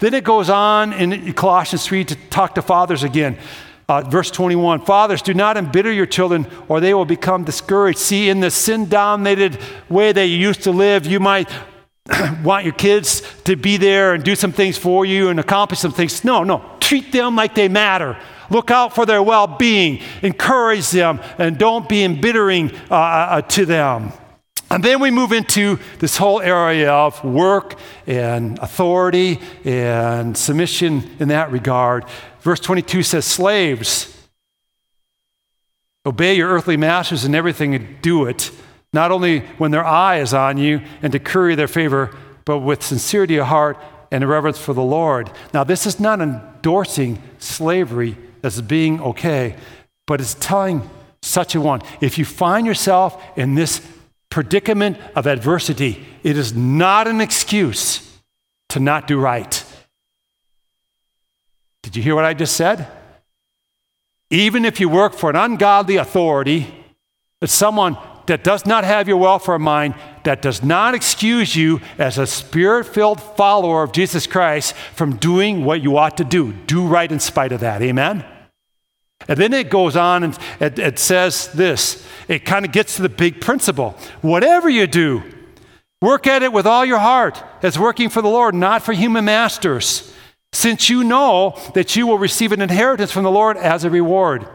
Then 0.00 0.14
it 0.14 0.24
goes 0.24 0.50
on 0.50 0.92
in 0.92 1.32
Colossians 1.34 1.86
3 1.86 2.04
to 2.06 2.16
talk 2.28 2.56
to 2.56 2.62
fathers 2.62 3.04
again. 3.04 3.38
Uh, 3.88 4.02
verse 4.02 4.30
21 4.30 4.84
Fathers, 4.84 5.22
do 5.22 5.32
not 5.32 5.56
embitter 5.56 5.90
your 5.90 6.04
children, 6.04 6.46
or 6.68 6.78
they 6.78 6.92
will 6.92 7.06
become 7.06 7.42
discouraged. 7.42 7.98
See, 7.98 8.28
in 8.28 8.40
the 8.40 8.50
sin 8.50 8.86
dominated 8.86 9.58
way 9.88 10.12
that 10.12 10.26
you 10.26 10.36
used 10.36 10.64
to 10.64 10.72
live, 10.72 11.06
you 11.06 11.20
might 11.20 11.50
want 12.42 12.66
your 12.66 12.74
kids 12.74 13.22
to 13.44 13.56
be 13.56 13.78
there 13.78 14.12
and 14.12 14.22
do 14.22 14.34
some 14.34 14.52
things 14.52 14.76
for 14.76 15.06
you 15.06 15.30
and 15.30 15.40
accomplish 15.40 15.80
some 15.80 15.92
things. 15.92 16.22
No, 16.22 16.44
no. 16.44 16.76
Treat 16.80 17.12
them 17.12 17.34
like 17.34 17.54
they 17.54 17.68
matter. 17.68 18.18
Look 18.50 18.70
out 18.70 18.94
for 18.94 19.06
their 19.06 19.22
well 19.22 19.46
being. 19.46 20.02
Encourage 20.20 20.90
them, 20.90 21.18
and 21.38 21.56
don't 21.56 21.88
be 21.88 22.04
embittering 22.04 22.74
uh, 22.90 22.94
uh, 22.94 23.26
uh, 23.30 23.40
to 23.42 23.64
them. 23.64 24.12
And 24.70 24.84
then 24.84 25.00
we 25.00 25.10
move 25.10 25.32
into 25.32 25.78
this 25.98 26.18
whole 26.18 26.42
area 26.42 26.92
of 26.92 27.24
work 27.24 27.78
and 28.06 28.58
authority 28.58 29.40
and 29.64 30.36
submission 30.36 31.10
in 31.18 31.28
that 31.28 31.50
regard. 31.50 32.04
Verse 32.48 32.60
22 32.60 33.02
says, 33.02 33.26
Slaves, 33.26 34.26
obey 36.06 36.34
your 36.34 36.48
earthly 36.48 36.78
masters 36.78 37.26
in 37.26 37.34
everything 37.34 37.74
and 37.74 38.00
do 38.00 38.24
it, 38.24 38.50
not 38.90 39.12
only 39.12 39.40
when 39.58 39.70
their 39.70 39.84
eye 39.84 40.20
is 40.20 40.32
on 40.32 40.56
you 40.56 40.80
and 41.02 41.12
to 41.12 41.18
curry 41.18 41.54
their 41.56 41.68
favor, 41.68 42.16
but 42.46 42.60
with 42.60 42.82
sincerity 42.82 43.36
of 43.36 43.48
heart 43.48 43.76
and 44.10 44.26
reverence 44.26 44.56
for 44.56 44.72
the 44.72 44.82
Lord. 44.82 45.30
Now, 45.52 45.62
this 45.62 45.84
is 45.84 46.00
not 46.00 46.22
endorsing 46.22 47.22
slavery 47.38 48.16
as 48.42 48.62
being 48.62 48.98
okay, 49.02 49.54
but 50.06 50.18
it's 50.18 50.32
telling 50.32 50.88
such 51.20 51.54
a 51.54 51.60
one 51.60 51.82
if 52.00 52.16
you 52.16 52.24
find 52.24 52.66
yourself 52.66 53.22
in 53.36 53.56
this 53.56 53.86
predicament 54.30 54.96
of 55.14 55.26
adversity, 55.26 56.02
it 56.22 56.38
is 56.38 56.54
not 56.54 57.06
an 57.06 57.20
excuse 57.20 58.18
to 58.70 58.80
not 58.80 59.06
do 59.06 59.20
right. 59.20 59.66
Did 61.88 61.96
you 61.96 62.02
hear 62.02 62.14
what 62.14 62.26
I 62.26 62.34
just 62.34 62.54
said? 62.54 62.86
Even 64.28 64.66
if 64.66 64.78
you 64.78 64.90
work 64.90 65.14
for 65.14 65.30
an 65.30 65.36
ungodly 65.36 65.96
authority, 65.96 66.66
it's 67.40 67.54
someone 67.54 67.96
that 68.26 68.44
does 68.44 68.66
not 68.66 68.84
have 68.84 69.08
your 69.08 69.16
welfare 69.16 69.56
in 69.56 69.62
mind, 69.62 69.94
that 70.24 70.42
does 70.42 70.62
not 70.62 70.94
excuse 70.94 71.56
you 71.56 71.80
as 71.96 72.18
a 72.18 72.26
spirit 72.26 72.84
filled 72.84 73.22
follower 73.22 73.82
of 73.82 73.92
Jesus 73.92 74.26
Christ 74.26 74.74
from 74.94 75.16
doing 75.16 75.64
what 75.64 75.80
you 75.80 75.96
ought 75.96 76.18
to 76.18 76.24
do. 76.24 76.52
Do 76.52 76.86
right 76.86 77.10
in 77.10 77.20
spite 77.20 77.52
of 77.52 77.60
that. 77.60 77.80
Amen? 77.80 78.22
And 79.26 79.38
then 79.38 79.54
it 79.54 79.70
goes 79.70 79.96
on 79.96 80.24
and 80.24 80.38
it, 80.60 80.78
it 80.78 80.98
says 80.98 81.50
this 81.54 82.06
it 82.28 82.44
kind 82.44 82.66
of 82.66 82.72
gets 82.72 82.96
to 82.96 83.02
the 83.02 83.08
big 83.08 83.40
principle. 83.40 83.96
Whatever 84.20 84.68
you 84.68 84.86
do, 84.86 85.22
work 86.02 86.26
at 86.26 86.42
it 86.42 86.52
with 86.52 86.66
all 86.66 86.84
your 86.84 86.98
heart 86.98 87.42
as 87.62 87.78
working 87.78 88.10
for 88.10 88.20
the 88.20 88.28
Lord, 88.28 88.54
not 88.54 88.82
for 88.82 88.92
human 88.92 89.24
masters 89.24 90.12
since 90.52 90.88
you 90.88 91.04
know 91.04 91.56
that 91.74 91.94
you 91.94 92.06
will 92.06 92.18
receive 92.18 92.52
an 92.52 92.60
inheritance 92.60 93.12
from 93.12 93.24
the 93.24 93.30
Lord 93.30 93.56
as 93.56 93.84
a 93.84 93.90
reward. 93.90 94.46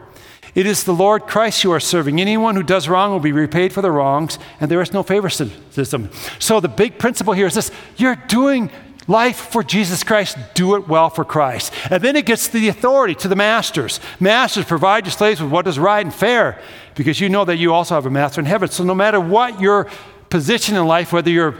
It 0.54 0.66
is 0.66 0.84
the 0.84 0.92
Lord 0.92 1.26
Christ 1.26 1.64
you 1.64 1.72
are 1.72 1.80
serving. 1.80 2.20
Anyone 2.20 2.54
who 2.54 2.62
does 2.62 2.88
wrong 2.88 3.10
will 3.10 3.20
be 3.20 3.32
repaid 3.32 3.72
for 3.72 3.82
the 3.82 3.90
wrongs, 3.90 4.38
and 4.60 4.70
there 4.70 4.82
is 4.82 4.92
no 4.92 5.02
favoritism. 5.02 6.10
So 6.38 6.60
the 6.60 6.68
big 6.68 6.98
principle 6.98 7.32
here 7.32 7.46
is 7.46 7.54
this 7.54 7.70
you're 7.96 8.16
doing 8.28 8.70
life 9.08 9.36
for 9.36 9.62
Jesus 9.62 10.04
Christ, 10.04 10.36
do 10.54 10.76
it 10.76 10.88
well 10.88 11.10
for 11.10 11.24
Christ. 11.24 11.72
And 11.90 12.02
then 12.02 12.16
it 12.16 12.26
gets 12.26 12.46
to 12.48 12.52
the 12.52 12.68
authority, 12.68 13.14
to 13.16 13.28
the 13.28 13.36
masters. 13.36 14.00
Masters, 14.20 14.64
provide 14.64 15.04
your 15.04 15.12
slaves 15.12 15.42
with 15.42 15.50
what 15.50 15.66
is 15.66 15.78
right 15.78 16.04
and 16.04 16.14
fair, 16.14 16.60
because 16.94 17.20
you 17.20 17.28
know 17.28 17.44
that 17.44 17.56
you 17.56 17.72
also 17.72 17.94
have 17.94 18.06
a 18.06 18.10
master 18.10 18.40
in 18.40 18.46
heaven. 18.46 18.68
So 18.68 18.84
no 18.84 18.94
matter 18.94 19.20
what 19.20 19.60
your 19.60 19.88
position 20.30 20.76
in 20.76 20.86
life, 20.86 21.12
whether 21.12 21.30
you're 21.30 21.56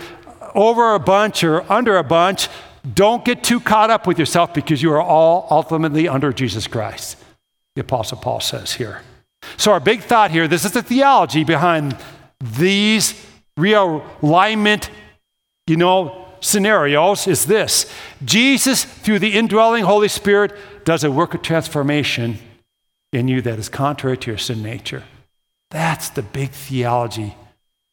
over 0.55 0.95
a 0.95 1.01
bunch 1.01 1.43
or 1.43 1.71
under 1.71 1.97
a 1.97 2.05
bunch, 2.05 2.49
don't 2.93 3.25
get 3.25 3.43
too 3.43 3.61
caught 3.61 3.91
up 3.91 4.07
with 4.07 4.19
yourself 4.19 4.53
because 4.53 4.83
you 4.83 4.93
are 4.93 5.01
all 5.01 5.47
ultimately 5.51 6.07
under 6.07 6.33
Jesus 6.33 6.67
Christ, 6.67 7.17
the 7.75 7.81
Apostle 7.81 8.19
Paul 8.19 8.41
says 8.41 8.75
here. 8.75 9.03
So, 9.57 9.73
our 9.73 9.81
big 9.81 10.03
thought 10.03 10.31
here 10.31 10.49
this 10.49 10.65
is 10.65 10.73
the 10.73 10.83
theology 10.83 11.45
behind 11.45 11.97
these 12.41 13.15
realignment, 13.59 14.89
you 15.67 15.77
know, 15.77 16.27
scenarios 16.41 17.27
is 17.27 17.47
this 17.47 17.91
Jesus, 18.25 18.85
through 18.85 19.19
the 19.19 19.35
indwelling 19.35 19.85
Holy 19.85 20.09
Spirit, 20.09 20.53
does 20.85 21.05
a 21.05 21.11
work 21.11 21.35
of 21.35 21.43
transformation 21.43 22.39
in 23.13 23.29
you 23.29 23.41
that 23.43 23.59
is 23.59 23.69
contrary 23.69 24.19
to 24.19 24.31
your 24.31 24.39
sin 24.39 24.63
nature. 24.63 25.05
That's 25.71 26.11
the 26.11 26.23
big 26.23 26.51
theology 26.51 27.35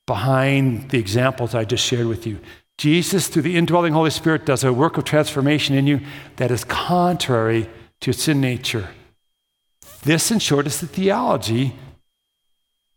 behind 0.05 0.89
the 0.89 0.99
examples 0.99 1.55
I 1.55 1.63
just 1.63 1.85
shared 1.85 2.07
with 2.07 2.27
you. 2.27 2.39
Jesus, 2.81 3.27
through 3.27 3.43
the 3.43 3.57
indwelling 3.57 3.93
Holy 3.93 4.09
Spirit, 4.09 4.43
does 4.43 4.63
a 4.63 4.73
work 4.73 4.97
of 4.97 5.03
transformation 5.03 5.75
in 5.75 5.85
you 5.85 6.01
that 6.37 6.49
is 6.49 6.63
contrary 6.63 7.69
to 7.99 8.07
your 8.07 8.13
sin 8.15 8.41
nature. 8.41 8.89
This, 10.01 10.31
in 10.31 10.39
short, 10.39 10.65
is 10.65 10.81
the 10.81 10.87
theology 10.87 11.75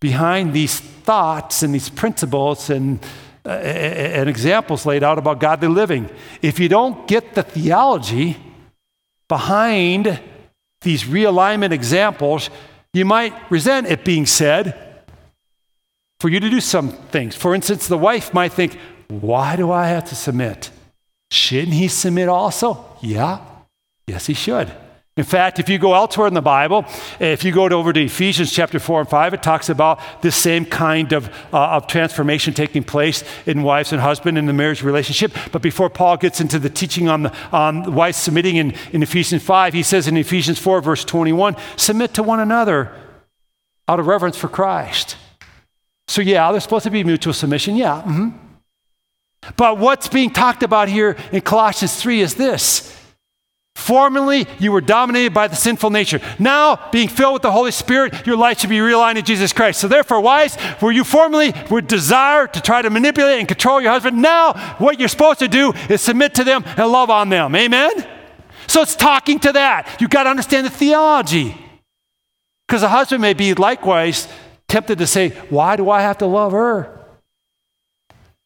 behind 0.00 0.54
these 0.54 0.80
thoughts 0.80 1.62
and 1.62 1.74
these 1.74 1.90
principles 1.90 2.70
and, 2.70 2.98
uh, 3.44 3.50
and 3.50 4.26
examples 4.26 4.86
laid 4.86 5.02
out 5.02 5.18
about 5.18 5.38
godly 5.38 5.68
living. 5.68 6.08
If 6.40 6.58
you 6.58 6.70
don't 6.70 7.06
get 7.06 7.34
the 7.34 7.42
theology 7.42 8.38
behind 9.28 10.18
these 10.80 11.04
realignment 11.04 11.72
examples, 11.72 12.48
you 12.94 13.04
might 13.04 13.34
resent 13.50 13.88
it 13.88 14.02
being 14.02 14.24
said 14.24 15.02
for 16.20 16.30
you 16.30 16.40
to 16.40 16.48
do 16.48 16.62
some 16.62 16.88
things. 16.88 17.36
For 17.36 17.54
instance, 17.54 17.86
the 17.86 17.98
wife 17.98 18.32
might 18.32 18.54
think, 18.54 18.78
Why 19.08 19.56
do 19.56 19.70
I 19.70 19.88
have 19.88 20.04
to 20.06 20.14
submit? 20.14 20.70
Shouldn't 21.30 21.75
he 21.75 21.88
submit 21.88 22.28
also? 22.28 22.84
Yeah, 23.00 23.40
yes, 24.06 24.26
he 24.26 24.34
should. 24.34 24.73
In 25.16 25.23
fact, 25.23 25.61
if 25.61 25.68
you 25.68 25.78
go 25.78 25.94
elsewhere 25.94 26.26
in 26.26 26.34
the 26.34 26.42
Bible, 26.42 26.84
if 27.20 27.44
you 27.44 27.52
go 27.52 27.68
over 27.68 27.92
to 27.92 28.02
Ephesians 28.02 28.52
chapter 28.52 28.80
4 28.80 29.00
and 29.00 29.08
5, 29.08 29.34
it 29.34 29.44
talks 29.44 29.68
about 29.68 30.00
this 30.23 30.34
same 30.34 30.64
kind 30.64 31.12
of, 31.12 31.28
uh, 31.52 31.76
of 31.76 31.87
transformation 31.87 32.52
taking 32.52 32.82
place 32.82 33.23
in 33.46 33.62
wives 33.62 33.92
and 33.92 34.02
husband 34.02 34.37
in 34.37 34.46
the 34.46 34.52
marriage 34.52 34.82
relationship. 34.82 35.32
But 35.52 35.62
before 35.62 35.88
Paul 35.88 36.16
gets 36.16 36.40
into 36.40 36.58
the 36.58 36.68
teaching 36.68 37.08
on 37.08 37.25
the 37.25 37.37
on 37.52 37.94
wives 37.94 38.16
submitting 38.16 38.56
in, 38.56 38.75
in 38.92 39.04
Ephesians 39.04 39.44
5, 39.44 39.73
he 39.73 39.84
says 39.84 40.08
in 40.08 40.16
Ephesians 40.16 40.58
4, 40.58 40.80
verse 40.80 41.04
21, 41.04 41.54
submit 41.76 42.12
to 42.14 42.25
one 42.25 42.40
another 42.40 42.90
out 43.87 44.00
of 44.00 44.08
reverence 44.08 44.37
for 44.37 44.49
Christ. 44.49 45.16
So, 46.08 46.23
yeah, 46.23 46.50
there's 46.50 46.64
supposed 46.64 46.84
to 46.84 46.90
be 46.90 47.04
mutual 47.04 47.32
submission. 47.32 47.76
Yeah. 47.76 48.02
Mm-hmm. 48.04 48.43
But 49.56 49.78
what's 49.78 50.08
being 50.08 50.30
talked 50.30 50.62
about 50.62 50.88
here 50.88 51.16
in 51.32 51.40
Colossians 51.40 51.94
3 51.96 52.20
is 52.20 52.34
this 52.34 52.94
Formerly, 53.74 54.46
you 54.60 54.72
were 54.72 54.80
dominated 54.80 55.34
by 55.34 55.48
the 55.48 55.56
sinful 55.56 55.90
nature. 55.90 56.20
Now, 56.38 56.88
being 56.90 57.08
filled 57.08 57.34
with 57.34 57.42
the 57.42 57.50
Holy 57.50 57.72
Spirit, 57.72 58.26
your 58.26 58.36
life 58.36 58.60
should 58.60 58.70
be 58.70 58.78
realigned 58.78 59.16
in 59.16 59.24
Jesus 59.24 59.52
Christ. 59.52 59.80
So, 59.80 59.88
therefore, 59.88 60.20
wives, 60.20 60.54
where 60.80 60.92
you 60.92 61.04
formerly 61.04 61.52
would 61.70 61.88
desire 61.88 62.46
to 62.46 62.60
try 62.60 62.82
to 62.82 62.88
manipulate 62.88 63.40
and 63.40 63.48
control 63.48 63.80
your 63.80 63.90
husband, 63.90 64.22
now 64.22 64.54
what 64.78 64.98
you're 64.98 65.08
supposed 65.08 65.40
to 65.40 65.48
do 65.48 65.72
is 65.90 66.00
submit 66.00 66.34
to 66.36 66.44
them 66.44 66.64
and 66.76 66.90
love 66.90 67.10
on 67.10 67.28
them. 67.28 67.54
Amen? 67.54 67.92
So, 68.68 68.80
it's 68.80 68.96
talking 68.96 69.40
to 69.40 69.52
that. 69.52 70.00
You've 70.00 70.10
got 70.10 70.22
to 70.22 70.30
understand 70.30 70.66
the 70.66 70.70
theology. 70.70 71.56
Because 72.66 72.82
a 72.82 72.88
husband 72.88 73.20
may 73.20 73.34
be 73.34 73.54
likewise 73.54 74.28
tempted 74.68 74.98
to 74.98 75.06
say, 75.06 75.30
Why 75.50 75.76
do 75.76 75.90
I 75.90 76.00
have 76.00 76.18
to 76.18 76.26
love 76.26 76.52
her? 76.52 77.03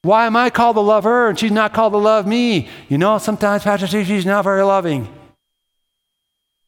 Why 0.03 0.27
am 0.27 0.37
I 0.37 0.51
called 0.51 0.77
to 0.77 0.81
love 0.81 1.05
her 1.05 1.29
and 1.29 1.39
she's 1.39 1.51
not 1.51 1.73
called 1.73 1.93
to 1.93 1.99
love 1.99 2.27
me? 2.27 2.69
You 2.89 2.99
know, 2.99 3.19
sometimes 3.19 3.65
Pastor 3.65 3.87
Steve, 3.87 4.07
she's 4.07 4.27
not 4.27 4.45
very 4.45 4.63
loving. 4.63 5.09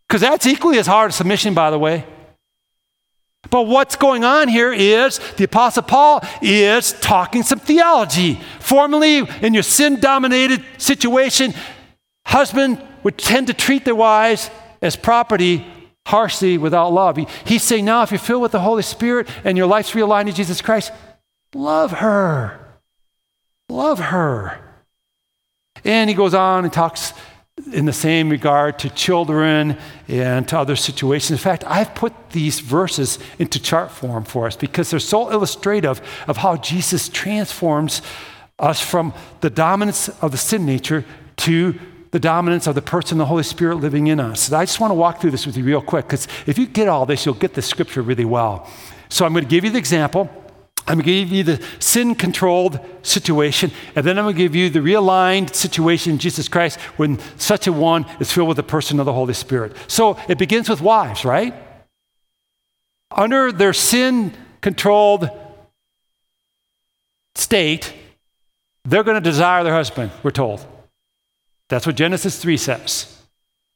Because 0.08 0.20
that's 0.20 0.46
equally 0.46 0.78
as 0.78 0.86
hard 0.86 1.10
as 1.10 1.16
submission, 1.16 1.54
by 1.54 1.70
the 1.70 1.78
way. 1.78 2.04
But 3.48 3.62
what's 3.62 3.96
going 3.96 4.24
on 4.24 4.48
here 4.48 4.72
is 4.72 5.18
the 5.36 5.44
Apostle 5.44 5.84
Paul 5.84 6.22
is 6.42 6.92
talking 6.92 7.42
some 7.42 7.58
theology. 7.58 8.40
Formerly, 8.58 9.22
in 9.40 9.54
your 9.54 9.62
sin 9.62 9.98
dominated 9.98 10.64
situation, 10.76 11.54
husband 12.26 12.84
would 13.02 13.16
tend 13.16 13.46
to 13.46 13.54
treat 13.54 13.84
their 13.84 13.94
wives 13.94 14.50
as 14.82 14.94
property 14.96 15.66
harshly 16.06 16.58
without 16.58 16.92
love. 16.92 17.16
He, 17.16 17.26
he's 17.46 17.62
saying 17.62 17.84
now, 17.84 18.02
if 18.02 18.10
you're 18.10 18.18
filled 18.18 18.42
with 18.42 18.52
the 18.52 18.60
Holy 18.60 18.82
Spirit 18.82 19.28
and 19.44 19.56
your 19.56 19.66
life's 19.66 19.92
realigned 19.92 20.26
to 20.26 20.32
Jesus 20.32 20.60
Christ, 20.60 20.92
love 21.54 21.92
her. 21.92 22.59
Love 23.70 24.00
her. 24.00 24.58
And 25.84 26.10
he 26.10 26.16
goes 26.16 26.34
on 26.34 26.64
and 26.64 26.72
talks 26.72 27.12
in 27.72 27.84
the 27.84 27.92
same 27.92 28.28
regard 28.30 28.78
to 28.80 28.90
children 28.90 29.76
and 30.08 30.48
to 30.48 30.58
other 30.58 30.76
situations. 30.76 31.30
In 31.30 31.42
fact, 31.42 31.62
I've 31.66 31.94
put 31.94 32.30
these 32.30 32.60
verses 32.60 33.18
into 33.38 33.60
chart 33.60 33.90
form 33.90 34.24
for 34.24 34.46
us 34.46 34.56
because 34.56 34.90
they're 34.90 34.98
so 34.98 35.30
illustrative 35.30 36.00
of 36.26 36.38
how 36.38 36.56
Jesus 36.56 37.08
transforms 37.08 38.02
us 38.58 38.80
from 38.80 39.14
the 39.40 39.50
dominance 39.50 40.08
of 40.20 40.32
the 40.32 40.38
sin 40.38 40.66
nature 40.66 41.04
to 41.38 41.78
the 42.10 42.18
dominance 42.18 42.66
of 42.66 42.74
the 42.74 42.82
person, 42.82 43.18
the 43.18 43.26
Holy 43.26 43.44
Spirit 43.44 43.76
living 43.76 44.08
in 44.08 44.18
us. 44.18 44.50
I 44.52 44.64
just 44.64 44.80
want 44.80 44.90
to 44.90 44.96
walk 44.96 45.20
through 45.20 45.30
this 45.30 45.46
with 45.46 45.56
you 45.56 45.64
real 45.64 45.80
quick 45.80 46.06
because 46.06 46.26
if 46.46 46.58
you 46.58 46.66
get 46.66 46.88
all 46.88 47.06
this, 47.06 47.24
you'll 47.24 47.36
get 47.36 47.54
the 47.54 47.62
scripture 47.62 48.02
really 48.02 48.24
well. 48.24 48.68
So 49.10 49.24
I'm 49.24 49.32
going 49.32 49.44
to 49.44 49.50
give 49.50 49.64
you 49.64 49.70
the 49.70 49.78
example. 49.78 50.28
I'm 50.86 50.96
going 50.96 51.06
to 51.06 51.24
give 51.24 51.32
you 51.32 51.44
the 51.44 51.64
sin 51.78 52.14
controlled 52.14 52.80
situation, 53.02 53.70
and 53.94 54.04
then 54.04 54.18
I'm 54.18 54.24
going 54.24 54.34
to 54.34 54.42
give 54.42 54.54
you 54.54 54.70
the 54.70 54.80
realigned 54.80 55.54
situation 55.54 56.12
in 56.12 56.18
Jesus 56.18 56.48
Christ 56.48 56.80
when 56.96 57.18
such 57.36 57.66
a 57.66 57.72
one 57.72 58.06
is 58.18 58.32
filled 58.32 58.48
with 58.48 58.56
the 58.56 58.62
person 58.62 58.98
of 58.98 59.06
the 59.06 59.12
Holy 59.12 59.34
Spirit. 59.34 59.76
So 59.88 60.18
it 60.28 60.38
begins 60.38 60.68
with 60.68 60.80
wives, 60.80 61.24
right? 61.24 61.54
Under 63.10 63.52
their 63.52 63.72
sin 63.72 64.32
controlled 64.60 65.30
state, 67.34 67.92
they're 68.84 69.04
going 69.04 69.16
to 69.16 69.20
desire 69.20 69.62
their 69.64 69.74
husband, 69.74 70.10
we're 70.22 70.30
told. 70.30 70.64
That's 71.68 71.86
what 71.86 71.96
Genesis 71.96 72.40
3 72.40 72.56
says. 72.56 73.16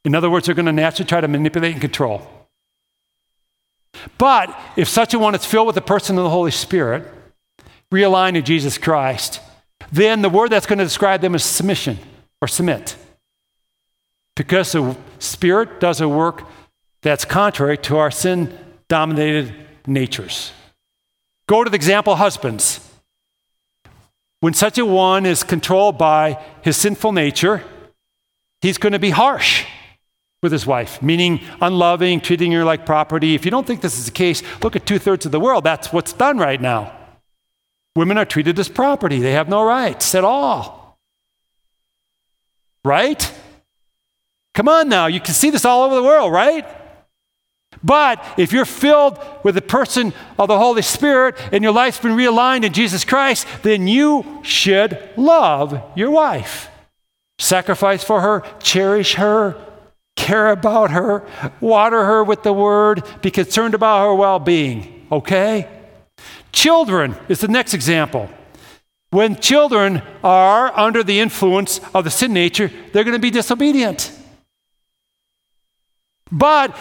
In 0.03 0.15
other 0.15 0.29
words, 0.29 0.45
they're 0.45 0.55
going 0.55 0.65
to 0.65 0.73
naturally 0.73 1.07
try 1.07 1.21
to 1.21 1.27
manipulate 1.27 1.73
and 1.73 1.81
control. 1.81 2.27
But 4.17 4.57
if 4.75 4.87
such 4.87 5.13
a 5.13 5.19
one 5.19 5.35
is 5.35 5.45
filled 5.45 5.67
with 5.67 5.75
the 5.75 5.81
person 5.81 6.17
of 6.17 6.23
the 6.23 6.29
Holy 6.29 6.51
Spirit, 6.51 7.11
realigned 7.91 8.33
to 8.33 8.41
Jesus 8.41 8.77
Christ, 8.77 9.39
then 9.91 10.21
the 10.21 10.29
word 10.29 10.49
that's 10.49 10.65
going 10.65 10.79
to 10.79 10.85
describe 10.85 11.21
them 11.21 11.35
is 11.35 11.43
submission 11.43 11.97
or 12.41 12.47
submit. 12.47 12.95
Because 14.35 14.71
the 14.71 14.97
Spirit 15.19 15.79
does 15.79 16.01
a 16.01 16.09
work 16.09 16.43
that's 17.01 17.25
contrary 17.25 17.77
to 17.79 17.97
our 17.97 18.11
sin 18.11 18.57
dominated 18.87 19.53
natures. 19.87 20.51
Go 21.47 21.63
to 21.63 21.69
the 21.69 21.75
example 21.75 22.15
husbands. 22.15 22.79
When 24.39 24.53
such 24.53 24.77
a 24.77 24.85
one 24.85 25.25
is 25.25 25.43
controlled 25.43 25.97
by 25.97 26.43
his 26.61 26.77
sinful 26.77 27.13
nature, 27.13 27.63
he's 28.61 28.77
going 28.77 28.93
to 28.93 28.99
be 28.99 29.11
harsh 29.11 29.65
with 30.43 30.51
his 30.51 30.65
wife, 30.65 31.01
meaning 31.01 31.41
unloving, 31.61 32.21
treating 32.21 32.51
her 32.51 32.63
like 32.63 32.85
property. 32.85 33.35
If 33.35 33.45
you 33.45 33.51
don't 33.51 33.65
think 33.65 33.81
this 33.81 33.97
is 33.97 34.05
the 34.05 34.11
case, 34.11 34.43
look 34.61 34.75
at 34.75 34.85
two 34.85 34.99
thirds 34.99 35.25
of 35.25 35.31
the 35.31 35.39
world. 35.39 35.63
That's 35.63 35.91
what's 35.91 36.13
done 36.13 36.37
right 36.37 36.61
now. 36.61 36.95
Women 37.95 38.17
are 38.17 38.25
treated 38.25 38.59
as 38.59 38.69
property, 38.69 39.19
they 39.19 39.31
have 39.31 39.49
no 39.49 39.63
rights 39.63 40.13
at 40.13 40.23
all. 40.23 40.99
Right? 42.83 43.33
Come 44.53 44.67
on 44.67 44.89
now, 44.89 45.07
you 45.07 45.19
can 45.19 45.33
see 45.33 45.49
this 45.49 45.65
all 45.65 45.83
over 45.83 45.95
the 45.95 46.03
world, 46.03 46.31
right? 46.31 46.65
But 47.83 48.23
if 48.37 48.51
you're 48.51 48.65
filled 48.65 49.19
with 49.43 49.55
the 49.55 49.61
person 49.61 50.13
of 50.39 50.47
the 50.47 50.57
Holy 50.57 50.81
Spirit 50.81 51.35
and 51.51 51.63
your 51.63 51.73
life's 51.73 51.99
been 51.99 52.15
realigned 52.15 52.63
in 52.63 52.73
Jesus 52.73 53.03
Christ, 53.05 53.47
then 53.63 53.87
you 53.87 54.39
should 54.43 55.09
love 55.17 55.81
your 55.95 56.11
wife. 56.11 56.69
Sacrifice 57.37 58.03
for 58.03 58.21
her, 58.21 58.43
cherish 58.59 59.15
her, 59.15 59.55
care 60.25 60.49
about 60.49 60.89
her, 60.89 61.23
water 61.61 62.03
her 62.03 62.23
with 62.23 62.41
the 62.41 62.51
word, 62.51 63.03
be 63.21 63.29
concerned 63.29 63.75
about 63.75 64.03
her 64.03 64.15
well 64.15 64.39
being, 64.39 65.05
okay? 65.11 65.69
Children 66.51 67.15
is 67.29 67.41
the 67.41 67.47
next 67.47 67.75
example. 67.75 68.27
When 69.11 69.35
children 69.35 70.01
are 70.23 70.77
under 70.77 71.03
the 71.03 71.19
influence 71.19 71.79
of 71.93 72.03
the 72.05 72.09
sin 72.09 72.33
nature, 72.33 72.71
they're 72.91 73.03
going 73.03 73.13
to 73.13 73.19
be 73.19 73.29
disobedient. 73.29 74.11
But 76.31 76.75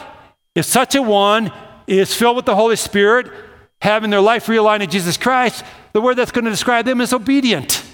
if 0.55 0.65
such 0.65 0.95
a 0.95 1.03
one 1.03 1.53
is 1.87 2.15
filled 2.15 2.37
with 2.37 2.47
the 2.47 2.57
Holy 2.57 2.77
Spirit, 2.77 3.31
having 3.83 4.09
their 4.09 4.23
life 4.23 4.47
realigned 4.47 4.83
in 4.83 4.91
Jesus 4.91 5.19
Christ, 5.19 5.65
the 5.93 6.01
word 6.01 6.15
that's 6.17 6.33
going 6.33 6.47
to 6.47 6.51
describe 6.51 6.87
them 6.87 7.03
is 7.03 7.13
obedient. 7.13 7.85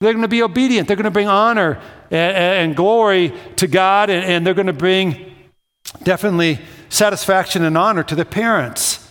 They're 0.00 0.12
going 0.12 0.22
to 0.22 0.28
be 0.28 0.42
obedient. 0.42 0.88
They're 0.88 0.96
going 0.96 1.04
to 1.04 1.10
bring 1.10 1.28
honor 1.28 1.80
and, 2.10 2.36
and 2.36 2.76
glory 2.76 3.32
to 3.56 3.66
God, 3.66 4.10
and, 4.10 4.24
and 4.24 4.46
they're 4.46 4.54
going 4.54 4.66
to 4.66 4.72
bring 4.72 5.32
definitely 6.02 6.58
satisfaction 6.88 7.64
and 7.64 7.78
honor 7.78 8.02
to 8.04 8.14
their 8.14 8.24
parents. 8.24 9.02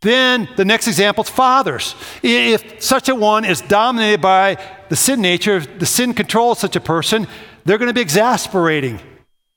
Then 0.00 0.48
the 0.56 0.64
next 0.64 0.88
example 0.88 1.24
is 1.24 1.30
fathers. 1.30 1.94
If 2.22 2.82
such 2.82 3.08
a 3.08 3.14
one 3.14 3.44
is 3.44 3.60
dominated 3.60 4.20
by 4.20 4.58
the 4.88 4.96
sin 4.96 5.20
nature, 5.20 5.60
the 5.60 5.86
sin 5.86 6.12
controls 6.12 6.58
such 6.58 6.76
a 6.76 6.80
person, 6.80 7.26
they're 7.64 7.78
going 7.78 7.88
to 7.88 7.94
be 7.94 8.00
exasperating. 8.00 9.00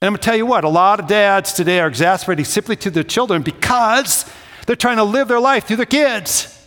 And 0.01 0.08
I'm 0.08 0.12
going 0.12 0.19
to 0.19 0.25
tell 0.25 0.36
you 0.36 0.45
what, 0.45 0.63
a 0.63 0.69
lot 0.69 0.99
of 0.99 1.08
dads 1.08 1.51
today 1.51 1.79
are 1.79 1.88
exasperating 1.88 2.45
simply 2.45 2.75
to 2.77 2.89
their 2.89 3.03
children 3.03 3.41
because 3.41 4.25
they're 4.65 4.75
trying 4.75 4.97
to 4.97 5.03
live 5.03 5.27
their 5.27 5.39
life 5.39 5.65
through 5.65 5.77
their 5.77 5.86
kids. 5.86 6.59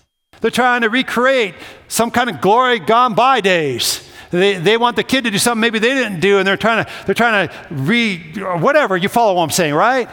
They're 0.43 0.51
trying 0.51 0.83
to 0.83 0.91
recreate 0.91 1.55
some 1.89 2.11
kind 2.11 2.29
of 2.29 2.43
glory 2.43 2.81
gone 2.81 3.15
by 3.15 3.41
days. 3.41 4.07
They, 4.31 4.55
they 4.55 4.77
want 4.77 4.97
the 4.97 5.05
kid 5.05 5.25
to 5.25 5.31
do 5.31 5.39
something 5.39 5.61
maybe 5.61 5.79
they 5.79 5.95
didn't 5.95 6.21
do, 6.21 6.39
and 6.39 6.47
they're 6.47 6.57
trying 6.57 6.85
to, 6.85 6.91
they're 7.07 7.15
trying 7.15 7.49
to 7.49 7.55
re, 7.71 8.19
whatever. 8.59 8.97
You 8.97 9.09
follow 9.09 9.35
what 9.35 9.45
I'm 9.45 9.51
saying, 9.51 9.75
right? 9.75 10.09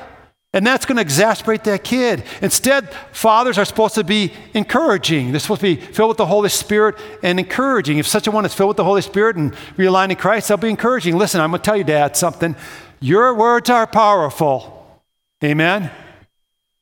And 0.51 0.65
that's 0.65 0.85
going 0.85 0.95
to 0.97 1.01
exasperate 1.01 1.63
that 1.65 1.83
kid. 1.83 2.23
Instead, 2.41 2.91
fathers 3.11 3.57
are 3.57 3.65
supposed 3.65 3.95
to 3.95 4.03
be 4.03 4.33
encouraging. 4.53 5.31
They're 5.31 5.39
supposed 5.39 5.61
to 5.61 5.75
be 5.75 5.81
filled 5.81 6.09
with 6.09 6.17
the 6.17 6.25
Holy 6.25 6.49
Spirit 6.49 6.95
and 7.21 7.39
encouraging. 7.39 7.97
If 7.99 8.07
such 8.07 8.25
a 8.27 8.31
one 8.31 8.45
is 8.45 8.53
filled 8.53 8.69
with 8.69 8.77
the 8.77 8.83
Holy 8.83 9.01
Spirit 9.01 9.35
and 9.35 9.53
realigning 9.77 10.17
Christ, 10.17 10.47
they'll 10.47 10.57
be 10.57 10.69
encouraging. 10.69 11.17
Listen, 11.17 11.39
I'm 11.39 11.51
going 11.51 11.61
to 11.61 11.65
tell 11.65 11.77
you, 11.77 11.83
Dad, 11.83 12.17
something. 12.17 12.55
Your 12.99 13.33
words 13.35 13.69
are 13.69 13.87
powerful. 13.87 15.01
Amen? 15.43 15.91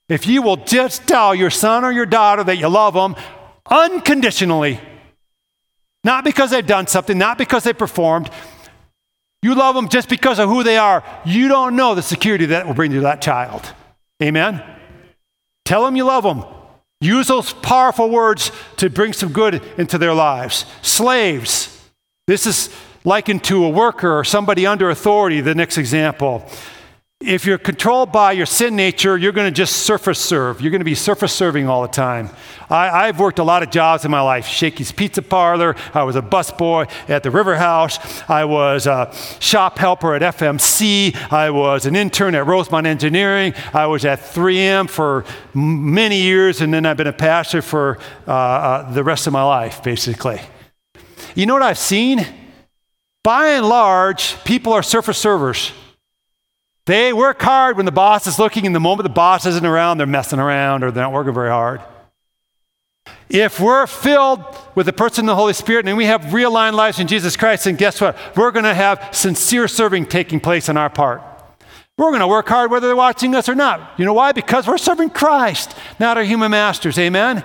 If 0.10 0.26
you 0.26 0.42
will 0.42 0.58
just 0.58 1.06
tell 1.06 1.36
your 1.36 1.50
son 1.50 1.84
or 1.84 1.92
your 1.92 2.06
daughter 2.06 2.44
that 2.46 2.58
you 2.58 2.70
love 2.70 2.94
them 2.94 3.16
unconditionally, 3.70 4.80
not 6.04 6.24
because 6.24 6.52
they've 6.52 6.66
done 6.66 6.88
something, 6.88 7.18
not 7.18 7.38
because 7.38 7.64
they 7.64 7.74
performed, 7.74 8.30
you 9.42 9.56
love 9.56 9.76
them 9.76 9.90
just 9.90 10.10
because 10.10 10.40
of 10.40 10.50
who 10.50 10.64
they 10.64 10.78
are, 10.78 11.04
you 11.26 11.48
don't 11.48 11.76
know 11.76 11.96
the 11.96 12.02
security 12.02 12.48
that 12.48 12.66
will 12.66 12.74
bring 12.74 12.92
to 12.92 13.02
that 13.02 13.22
child. 13.22 13.72
Amen? 14.22 14.64
Tell 15.66 15.86
them 15.86 15.96
you 15.96 16.06
love 16.06 16.24
them. 16.24 16.44
Use 17.00 17.28
those 17.28 17.54
powerful 17.54 18.10
words 18.10 18.52
to 18.78 18.90
bring 18.90 19.14
some 19.14 19.32
good 19.32 19.62
into 19.78 19.98
their 19.98 20.14
lives. 20.14 20.66
Slaves, 20.82 21.90
this 22.26 22.48
is 22.48 22.74
likened 23.04 23.44
to 23.46 23.64
a 23.64 23.70
worker 23.70 24.18
or 24.18 24.24
somebody 24.24 24.66
under 24.66 24.90
authority, 24.90 25.40
the 25.40 25.54
next 25.54 25.78
example. 25.78 26.50
If 27.20 27.48
you're 27.48 27.58
controlled 27.58 28.12
by 28.12 28.34
your 28.34 28.46
sin 28.46 28.76
nature, 28.76 29.18
you're 29.18 29.32
going 29.32 29.52
to 29.52 29.56
just 29.56 29.78
surface 29.78 30.20
serve. 30.20 30.62
You're 30.62 30.70
going 30.70 30.82
to 30.82 30.86
be 30.86 30.94
surface 30.94 31.34
serving 31.34 31.68
all 31.68 31.82
the 31.82 31.88
time. 31.88 32.30
I, 32.70 33.08
have 33.08 33.20
worked 33.20 33.40
a 33.40 33.44
lot 33.44 33.64
of 33.64 33.72
jobs 33.72 34.06
in 34.06 34.12
my 34.12 34.22
life 34.22 34.46
Shakey's 34.46 34.92
Pizza 34.92 35.24
Parlor. 35.24 35.76
I 35.96 36.04
was 36.04 36.16
a 36.16 36.22
busboy 36.22 36.88
at 37.10 37.24
the 37.24 37.32
River 37.32 37.56
House. 37.56 37.98
I 38.30 38.46
was 38.46 38.86
a 38.86 39.12
shop 39.40 39.80
helper 39.80 40.14
at 40.14 40.22
FMC. 40.22 41.16
I 41.32 41.50
was 41.50 41.88
an 41.88 41.96
intern 41.96 42.36
at 42.36 42.46
Rosemont 42.46 42.86
Engineering. 42.86 43.56
I 43.74 43.88
was 43.88 44.06
at 44.06 44.20
3M 44.20 44.88
for 44.88 45.26
many 45.56 46.22
years, 46.22 46.62
and 46.62 46.72
then 46.72 46.86
I've 46.86 46.98
been 46.98 47.08
a 47.08 47.14
pastor 47.14 47.64
for 47.64 47.98
uh, 48.28 48.32
uh, 48.32 48.92
the 48.92 49.04
rest 49.04 49.26
of 49.26 49.34
my 49.34 49.44
life, 49.44 49.82
basically. 49.82 50.40
You 51.34 51.48
know 51.48 51.56
what 51.56 51.64
I've 51.64 51.80
seen? 51.80 52.28
By 53.24 53.48
and 53.48 53.68
large, 53.68 54.42
people 54.44 54.72
are 54.72 54.84
surface 54.84 55.18
servers. 55.18 55.72
They 56.88 57.12
work 57.12 57.42
hard 57.42 57.76
when 57.76 57.86
the 57.86 57.92
boss 57.92 58.28
is 58.28 58.40
looking, 58.40 58.66
and 58.66 58.74
the 58.74 58.80
moment 58.80 59.04
the 59.04 59.14
boss 59.14 59.46
isn't 59.46 59.66
around, 59.66 59.98
they're 59.98 60.08
messing 60.08 60.40
around 60.40 60.86
or 60.86 60.92
they're 60.92 61.04
not 61.04 61.12
working 61.12 61.34
very 61.34 61.50
hard. 61.50 61.82
If 63.30 63.60
we're 63.60 63.88
filled 63.88 64.40
with 64.74 64.86
the 64.86 64.94
person 64.94 65.26
of 65.26 65.28
the 65.28 65.36
Holy 65.36 65.52
Spirit 65.52 65.86
and 65.86 65.98
we 65.98 66.06
have 66.06 66.22
realigned 66.22 66.74
lives 66.74 67.00
in 67.00 67.08
Jesus 67.08 67.36
Christ, 67.36 67.66
then 67.66 67.76
guess 67.76 68.00
what? 68.00 68.18
We're 68.38 68.52
going 68.52 68.64
to 68.64 68.74
have 68.74 69.10
sincere 69.12 69.68
serving 69.68 70.06
taking 70.06 70.40
place 70.40 70.70
on 70.70 70.78
our 70.78 70.90
part. 70.90 71.22
We're 71.98 72.12
going 72.12 72.22
to 72.22 72.28
work 72.28 72.48
hard 72.48 72.72
whether 72.72 72.88
they're 72.88 72.96
watching 72.96 73.36
us 73.36 73.50
or 73.50 73.56
not. 73.56 74.00
You 74.00 74.06
know 74.06 74.14
why? 74.14 74.32
Because 74.32 74.66
we're 74.66 74.78
serving 74.78 75.10
Christ, 75.10 75.76
not 76.00 76.16
our 76.16 76.24
human 76.24 76.52
masters. 76.52 76.98
Amen? 76.98 77.44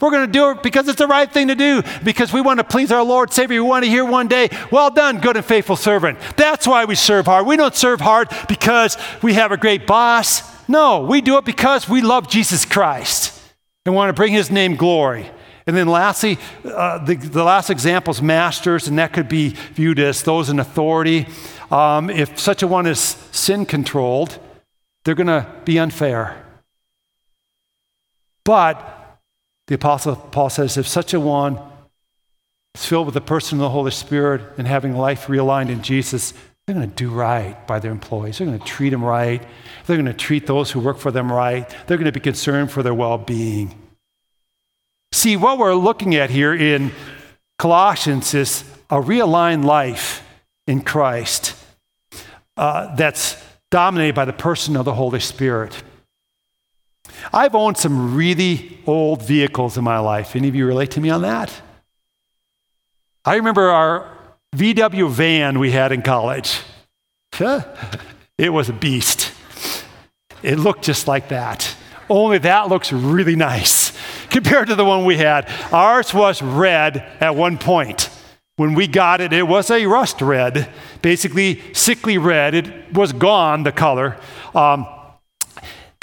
We're 0.00 0.10
going 0.10 0.26
to 0.26 0.32
do 0.32 0.50
it 0.50 0.62
because 0.62 0.88
it's 0.88 0.98
the 0.98 1.06
right 1.06 1.30
thing 1.30 1.48
to 1.48 1.54
do, 1.54 1.82
because 2.02 2.32
we 2.32 2.40
want 2.40 2.58
to 2.58 2.64
please 2.64 2.90
our 2.90 3.04
Lord 3.04 3.32
Savior. 3.32 3.62
We 3.62 3.68
want 3.68 3.84
to 3.84 3.90
hear 3.90 4.04
one 4.04 4.28
day, 4.28 4.48
well 4.70 4.90
done, 4.90 5.20
good 5.20 5.36
and 5.36 5.44
faithful 5.44 5.76
servant. 5.76 6.18
That's 6.36 6.66
why 6.66 6.84
we 6.84 6.94
serve 6.94 7.26
hard. 7.26 7.46
We 7.46 7.56
don't 7.56 7.74
serve 7.74 8.00
hard 8.00 8.28
because 8.48 8.98
we 9.22 9.34
have 9.34 9.52
a 9.52 9.56
great 9.56 9.86
boss. 9.86 10.42
No, 10.68 11.02
we 11.02 11.20
do 11.20 11.38
it 11.38 11.44
because 11.44 11.88
we 11.88 12.00
love 12.00 12.28
Jesus 12.28 12.64
Christ 12.64 13.40
and 13.86 13.94
want 13.94 14.08
to 14.08 14.14
bring 14.14 14.32
his 14.32 14.50
name 14.50 14.76
glory. 14.76 15.30
And 15.66 15.76
then 15.76 15.88
lastly, 15.88 16.38
uh, 16.64 16.98
the, 16.98 17.14
the 17.14 17.44
last 17.44 17.70
example 17.70 18.10
is 18.12 18.20
masters, 18.20 18.88
and 18.88 18.98
that 18.98 19.12
could 19.12 19.28
be 19.28 19.50
viewed 19.72 19.98
as 19.98 20.22
those 20.22 20.50
in 20.50 20.58
authority. 20.58 21.26
Um, 21.70 22.10
if 22.10 22.38
such 22.38 22.62
a 22.62 22.66
one 22.66 22.86
is 22.86 23.00
sin 23.00 23.64
controlled, 23.64 24.38
they're 25.04 25.14
going 25.14 25.28
to 25.28 25.46
be 25.64 25.78
unfair. 25.78 26.42
But 28.44 29.03
the 29.66 29.74
Apostle 29.74 30.16
Paul 30.16 30.50
says, 30.50 30.76
if 30.76 30.86
such 30.86 31.14
a 31.14 31.20
one 31.20 31.58
is 32.74 32.84
filled 32.84 33.06
with 33.06 33.14
the 33.14 33.20
person 33.20 33.58
of 33.58 33.62
the 33.62 33.70
Holy 33.70 33.90
Spirit 33.90 34.42
and 34.58 34.66
having 34.66 34.94
life 34.94 35.26
realigned 35.26 35.70
in 35.70 35.82
Jesus, 35.82 36.34
they're 36.66 36.74
going 36.74 36.88
to 36.88 36.96
do 36.96 37.10
right 37.10 37.66
by 37.66 37.78
their 37.78 37.90
employees. 37.90 38.38
They're 38.38 38.46
going 38.46 38.58
to 38.58 38.64
treat 38.64 38.90
them 38.90 39.04
right. 39.04 39.42
They're 39.86 39.96
going 39.96 40.06
to 40.06 40.14
treat 40.14 40.46
those 40.46 40.70
who 40.70 40.80
work 40.80 40.98
for 40.98 41.10
them 41.10 41.30
right. 41.30 41.68
They're 41.86 41.98
going 41.98 42.06
to 42.06 42.12
be 42.12 42.20
concerned 42.20 42.70
for 42.70 42.82
their 42.82 42.94
well 42.94 43.18
being. 43.18 43.74
See, 45.12 45.36
what 45.36 45.58
we're 45.58 45.74
looking 45.74 46.14
at 46.14 46.30
here 46.30 46.54
in 46.54 46.90
Colossians 47.58 48.34
is 48.34 48.64
a 48.90 48.96
realigned 48.96 49.64
life 49.64 50.26
in 50.66 50.80
Christ 50.82 51.54
uh, 52.56 52.94
that's 52.96 53.42
dominated 53.70 54.14
by 54.14 54.24
the 54.24 54.32
person 54.32 54.76
of 54.76 54.84
the 54.84 54.94
Holy 54.94 55.20
Spirit. 55.20 55.82
I've 57.32 57.54
owned 57.54 57.76
some 57.76 58.14
really 58.14 58.78
old 58.86 59.22
vehicles 59.22 59.76
in 59.76 59.84
my 59.84 59.98
life. 59.98 60.36
Any 60.36 60.48
of 60.48 60.54
you 60.54 60.66
relate 60.66 60.90
to 60.92 61.00
me 61.00 61.10
on 61.10 61.22
that? 61.22 61.62
I 63.24 63.36
remember 63.36 63.70
our 63.70 64.10
VW 64.56 65.10
van 65.10 65.58
we 65.58 65.70
had 65.72 65.92
in 65.92 66.02
college. 66.02 66.60
It 68.36 68.52
was 68.52 68.68
a 68.68 68.72
beast. 68.72 69.32
It 70.42 70.58
looked 70.58 70.82
just 70.82 71.06
like 71.06 71.28
that. 71.28 71.76
Only 72.10 72.38
that 72.38 72.68
looks 72.68 72.92
really 72.92 73.36
nice 73.36 73.92
compared 74.28 74.68
to 74.68 74.74
the 74.74 74.84
one 74.84 75.04
we 75.04 75.16
had. 75.16 75.48
Ours 75.72 76.12
was 76.12 76.42
red 76.42 76.96
at 77.20 77.36
one 77.36 77.58
point. 77.58 78.10
When 78.56 78.74
we 78.74 78.86
got 78.86 79.20
it, 79.20 79.32
it 79.32 79.48
was 79.48 79.70
a 79.70 79.86
rust 79.86 80.20
red, 80.20 80.68
basically 81.02 81.60
sickly 81.72 82.18
red. 82.18 82.54
It 82.54 82.92
was 82.92 83.12
gone, 83.12 83.62
the 83.62 83.72
color. 83.72 84.16
Um, 84.54 84.86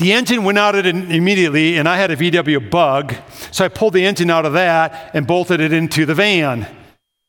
the 0.02 0.14
engine 0.14 0.44
went 0.44 0.58
out 0.58 0.76
immediately, 0.76 1.78
and 1.78 1.88
I 1.88 1.96
had 1.96 2.10
a 2.10 2.18
VW 2.18 2.72
bug, 2.72 3.14
so 3.52 3.64
I 3.64 3.68
pulled 3.68 3.94
the 3.94 4.04
engine 4.04 4.32
out 4.32 4.48
of 4.48 4.54
that 4.54 5.12
and 5.14 5.28
bolted 5.28 5.60
it 5.60 5.72
into 5.72 6.08
the 6.08 6.16
van. 6.16 6.68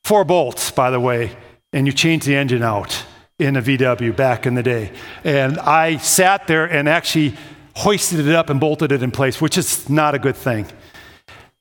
Four 0.05 0.25
bolts, 0.25 0.71
by 0.71 0.91
the 0.91 0.99
way, 0.99 1.37
and 1.75 1.87
you 1.87 1.93
change 1.93 2.25
the 2.25 2.35
engine 2.35 2.63
out 2.63 3.05
in 3.39 3.57
a 3.57 3.63
VW 3.63 4.17
back 4.17 4.47
in 4.47 4.55
the 4.55 4.63
day. 4.63 4.91
And 5.23 5.59
I 5.59 5.99
sat 5.99 6.47
there 6.47 6.65
and 6.65 6.89
actually 6.89 7.37
hoisted 7.77 8.27
it 8.27 8.35
up 8.35 8.49
and 8.49 8.59
bolted 8.59 8.91
it 8.91 9.03
in 9.03 9.11
place, 9.11 9.39
which 9.39 9.59
is 9.59 9.91
not 9.91 10.15
a 10.15 10.19
good 10.19 10.37
thing. 10.37 10.67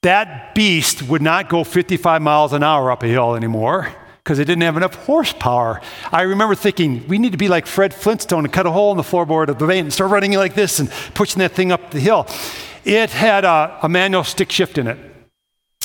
That 0.04 0.56
beast 0.56 1.04
would 1.04 1.21
not 1.21 1.50
go 1.50 1.65
55 1.65 2.21
miles 2.21 2.54
an 2.54 2.63
hour 2.63 2.89
up 2.89 3.04
a 3.04 3.08
hill 3.08 3.36
anymore 3.36 3.93
because 4.32 4.39
it 4.39 4.46
didn't 4.46 4.62
have 4.62 4.78
enough 4.78 4.96
horsepower. 4.96 5.82
I 6.10 6.22
remember 6.22 6.56
thinking, 6.56 7.06
we 7.10 7.17
need 7.17 7.34
to 7.34 7.38
be 7.38 7.50
like 7.50 7.65
Fred 7.65 7.94
Flintstone 7.94 8.46
and 8.46 8.54
cut 8.54 8.65
a 8.65 8.72
hole 8.72 8.91
in 8.91 8.96
the 8.96 9.04
floorboard 9.04 9.50
of 9.50 9.60
the 9.60 9.65
van 9.65 9.80
and 9.80 9.94
start 9.94 10.10
running 10.10 10.32
like 10.32 10.54
this 10.54 10.80
and 10.80 10.89
pushing 11.13 11.39
that 11.39 11.52
thing 11.52 11.70
up 11.70 11.91
the 11.91 12.00
hill. 12.00 12.26
It 12.86 13.10
had 13.10 13.44
a, 13.44 13.78
a 13.84 13.89
manual 13.89 14.24
stick 14.24 14.50
shift 14.50 14.78
in 14.78 14.88
it, 14.88 14.98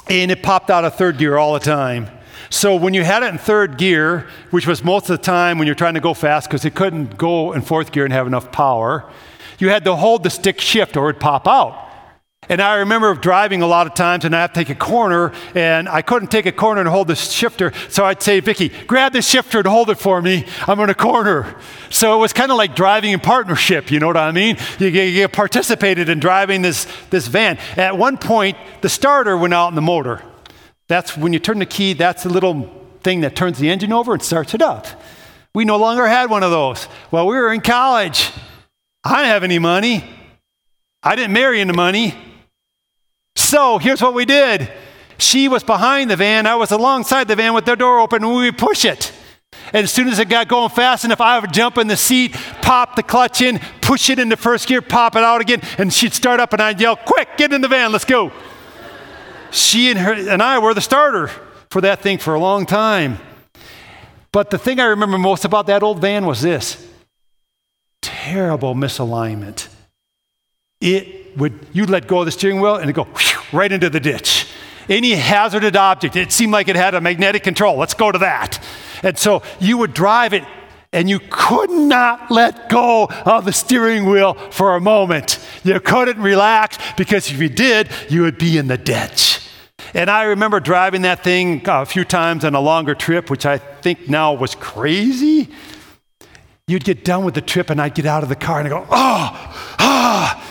and 0.08 0.30
it 0.30 0.44
popped 0.44 0.70
out 0.70 0.84
of 0.84 0.94
third 0.94 1.18
gear 1.18 1.36
all 1.36 1.54
the 1.54 1.58
time. 1.58 2.06
So 2.48 2.76
when 2.76 2.94
you 2.94 3.02
had 3.02 3.24
it 3.24 3.32
in 3.32 3.38
third 3.38 3.78
gear, 3.78 4.28
which 4.52 4.68
was 4.68 4.84
most 4.84 5.10
of 5.10 5.18
the 5.18 5.24
time 5.24 5.58
when 5.58 5.66
you're 5.66 5.74
trying 5.74 5.94
to 5.94 6.00
go 6.00 6.14
fast 6.14 6.48
because 6.48 6.64
it 6.64 6.76
couldn't 6.76 7.18
go 7.18 7.52
in 7.52 7.62
fourth 7.62 7.90
gear 7.90 8.04
and 8.04 8.12
have 8.12 8.28
enough 8.28 8.52
power, 8.52 9.10
you 9.58 9.70
had 9.70 9.82
to 9.86 9.96
hold 9.96 10.22
the 10.22 10.30
stick 10.30 10.60
shift 10.60 10.96
or 10.96 11.10
it'd 11.10 11.20
pop 11.20 11.48
out. 11.48 11.85
And 12.48 12.60
I 12.60 12.76
remember 12.76 13.14
driving 13.14 13.62
a 13.62 13.66
lot 13.66 13.86
of 13.86 13.94
times 13.94 14.24
and 14.24 14.34
I 14.34 14.40
have 14.40 14.52
to 14.52 14.60
take 14.60 14.70
a 14.70 14.74
corner 14.74 15.32
and 15.54 15.88
I 15.88 16.02
couldn't 16.02 16.30
take 16.30 16.46
a 16.46 16.52
corner 16.52 16.80
and 16.80 16.88
hold 16.88 17.08
the 17.08 17.16
shifter. 17.16 17.72
So 17.88 18.04
I'd 18.04 18.22
say, 18.22 18.40
Vicki, 18.40 18.70
grab 18.86 19.12
the 19.12 19.22
shifter 19.22 19.58
and 19.58 19.66
hold 19.66 19.90
it 19.90 19.98
for 19.98 20.22
me. 20.22 20.46
I'm 20.66 20.78
in 20.80 20.90
a 20.90 20.94
corner. 20.94 21.56
So 21.90 22.14
it 22.14 22.18
was 22.18 22.32
kind 22.32 22.50
of 22.50 22.58
like 22.58 22.74
driving 22.74 23.12
in 23.12 23.20
partnership, 23.20 23.90
you 23.90 23.98
know 23.98 24.06
what 24.06 24.16
I 24.16 24.32
mean? 24.32 24.56
You, 24.78 24.88
you 24.88 25.28
participated 25.28 26.08
in 26.08 26.20
driving 26.20 26.62
this, 26.62 26.86
this 27.10 27.26
van. 27.26 27.58
At 27.76 27.98
one 27.98 28.18
point, 28.18 28.56
the 28.80 28.88
starter 28.88 29.36
went 29.36 29.54
out 29.54 29.68
in 29.68 29.74
the 29.74 29.82
motor. 29.82 30.22
That's 30.88 31.16
when 31.16 31.32
you 31.32 31.38
turn 31.38 31.58
the 31.58 31.66
key, 31.66 31.94
that's 31.94 32.22
the 32.22 32.28
little 32.28 32.70
thing 33.02 33.20
that 33.22 33.34
turns 33.34 33.58
the 33.58 33.70
engine 33.70 33.92
over 33.92 34.12
and 34.12 34.22
starts 34.22 34.54
it 34.54 34.62
up. 34.62 34.86
We 35.54 35.64
no 35.64 35.78
longer 35.78 36.06
had 36.06 36.28
one 36.28 36.42
of 36.42 36.50
those. 36.50 36.86
Well, 37.10 37.26
we 37.26 37.36
were 37.36 37.52
in 37.52 37.60
college. 37.60 38.30
I 39.04 39.16
didn't 39.16 39.28
have 39.28 39.44
any 39.44 39.58
money. 39.58 40.04
I 41.02 41.16
didn't 41.16 41.32
marry 41.32 41.60
into 41.60 41.72
money. 41.72 42.14
So 43.36 43.78
here's 43.78 44.02
what 44.02 44.14
we 44.14 44.24
did. 44.24 44.72
She 45.18 45.48
was 45.48 45.62
behind 45.62 46.10
the 46.10 46.16
van, 46.16 46.46
I 46.46 46.56
was 46.56 46.72
alongside 46.72 47.28
the 47.28 47.36
van 47.36 47.54
with 47.54 47.64
the 47.64 47.74
door 47.76 48.00
open, 48.00 48.24
and 48.24 48.34
we 48.34 48.46
would 48.46 48.58
push 48.58 48.84
it. 48.84 49.12
And 49.72 49.84
as 49.84 49.92
soon 49.92 50.08
as 50.08 50.18
it 50.18 50.28
got 50.28 50.48
going 50.48 50.70
fast 50.70 51.04
enough, 51.04 51.20
I 51.20 51.38
would 51.38 51.52
jump 51.52 51.78
in 51.78 51.86
the 51.86 51.96
seat, 51.96 52.34
pop 52.62 52.96
the 52.96 53.02
clutch 53.02 53.40
in, 53.40 53.60
push 53.80 54.10
it 54.10 54.18
into 54.18 54.36
first 54.36 54.68
gear, 54.68 54.82
pop 54.82 55.16
it 55.16 55.22
out 55.22 55.40
again, 55.40 55.62
and 55.78 55.92
she'd 55.92 56.12
start 56.12 56.40
up, 56.40 56.52
and 56.52 56.60
I'd 56.60 56.80
yell, 56.80 56.96
Quick, 56.96 57.36
get 57.36 57.52
in 57.52 57.60
the 57.60 57.68
van, 57.68 57.92
let's 57.92 58.04
go. 58.04 58.32
She 59.50 59.90
and, 59.90 59.98
her, 59.98 60.12
and 60.12 60.42
I 60.42 60.58
were 60.58 60.74
the 60.74 60.80
starter 60.80 61.30
for 61.70 61.80
that 61.80 62.00
thing 62.00 62.18
for 62.18 62.34
a 62.34 62.40
long 62.40 62.66
time. 62.66 63.18
But 64.32 64.50
the 64.50 64.58
thing 64.58 64.80
I 64.80 64.84
remember 64.84 65.18
most 65.18 65.44
about 65.44 65.66
that 65.68 65.82
old 65.82 66.00
van 66.00 66.26
was 66.26 66.42
this 66.42 66.86
terrible 68.02 68.74
misalignment. 68.74 69.68
It 70.80 71.25
would, 71.36 71.58
you 71.72 71.86
let 71.86 72.06
go 72.06 72.20
of 72.20 72.26
the 72.26 72.32
steering 72.32 72.60
wheel 72.60 72.76
and 72.76 72.88
it 72.88 72.92
go 72.92 73.06
right 73.52 73.70
into 73.70 73.90
the 73.90 74.00
ditch. 74.00 74.46
any 74.88 75.12
hazardous 75.12 75.76
object. 75.76 76.16
It 76.16 76.32
seemed 76.32 76.52
like 76.52 76.68
it 76.68 76.76
had 76.76 76.94
a 76.94 77.00
magnetic 77.00 77.42
control. 77.42 77.76
Let's 77.76 77.94
go 77.94 78.12
to 78.12 78.18
that. 78.18 78.62
And 79.02 79.18
so 79.18 79.42
you 79.60 79.78
would 79.78 79.94
drive 79.94 80.32
it 80.32 80.44
and 80.92 81.10
you 81.10 81.20
could 81.30 81.70
not 81.70 82.30
let 82.30 82.68
go 82.68 83.08
of 83.26 83.44
the 83.44 83.52
steering 83.52 84.06
wheel 84.06 84.34
for 84.50 84.76
a 84.76 84.80
moment. 84.80 85.44
You 85.64 85.78
couldn't 85.80 86.20
relax 86.20 86.78
because 86.96 87.30
if 87.30 87.40
you 87.40 87.48
did, 87.48 87.88
you 88.08 88.22
would 88.22 88.38
be 88.38 88.56
in 88.56 88.68
the 88.68 88.78
ditch. 88.78 89.40
And 89.94 90.10
I 90.10 90.24
remember 90.24 90.60
driving 90.60 91.02
that 91.02 91.22
thing 91.22 91.62
a 91.66 91.84
few 91.84 92.04
times 92.04 92.44
on 92.44 92.54
a 92.54 92.60
longer 92.60 92.94
trip, 92.94 93.30
which 93.30 93.44
I 93.44 93.58
think 93.58 94.08
now 94.08 94.32
was 94.32 94.54
crazy. 94.54 95.48
You'd 96.66 96.84
get 96.84 97.04
done 97.04 97.24
with 97.24 97.34
the 97.34 97.40
trip, 97.40 97.70
and 97.70 97.80
I'd 97.80 97.94
get 97.94 98.06
out 98.06 98.22
of 98.22 98.28
the 98.28 98.34
car 98.34 98.58
and 98.58 98.66
I'd 98.66 98.70
go, 98.70 98.86
oh, 98.90 99.66
ah. 99.78 100.45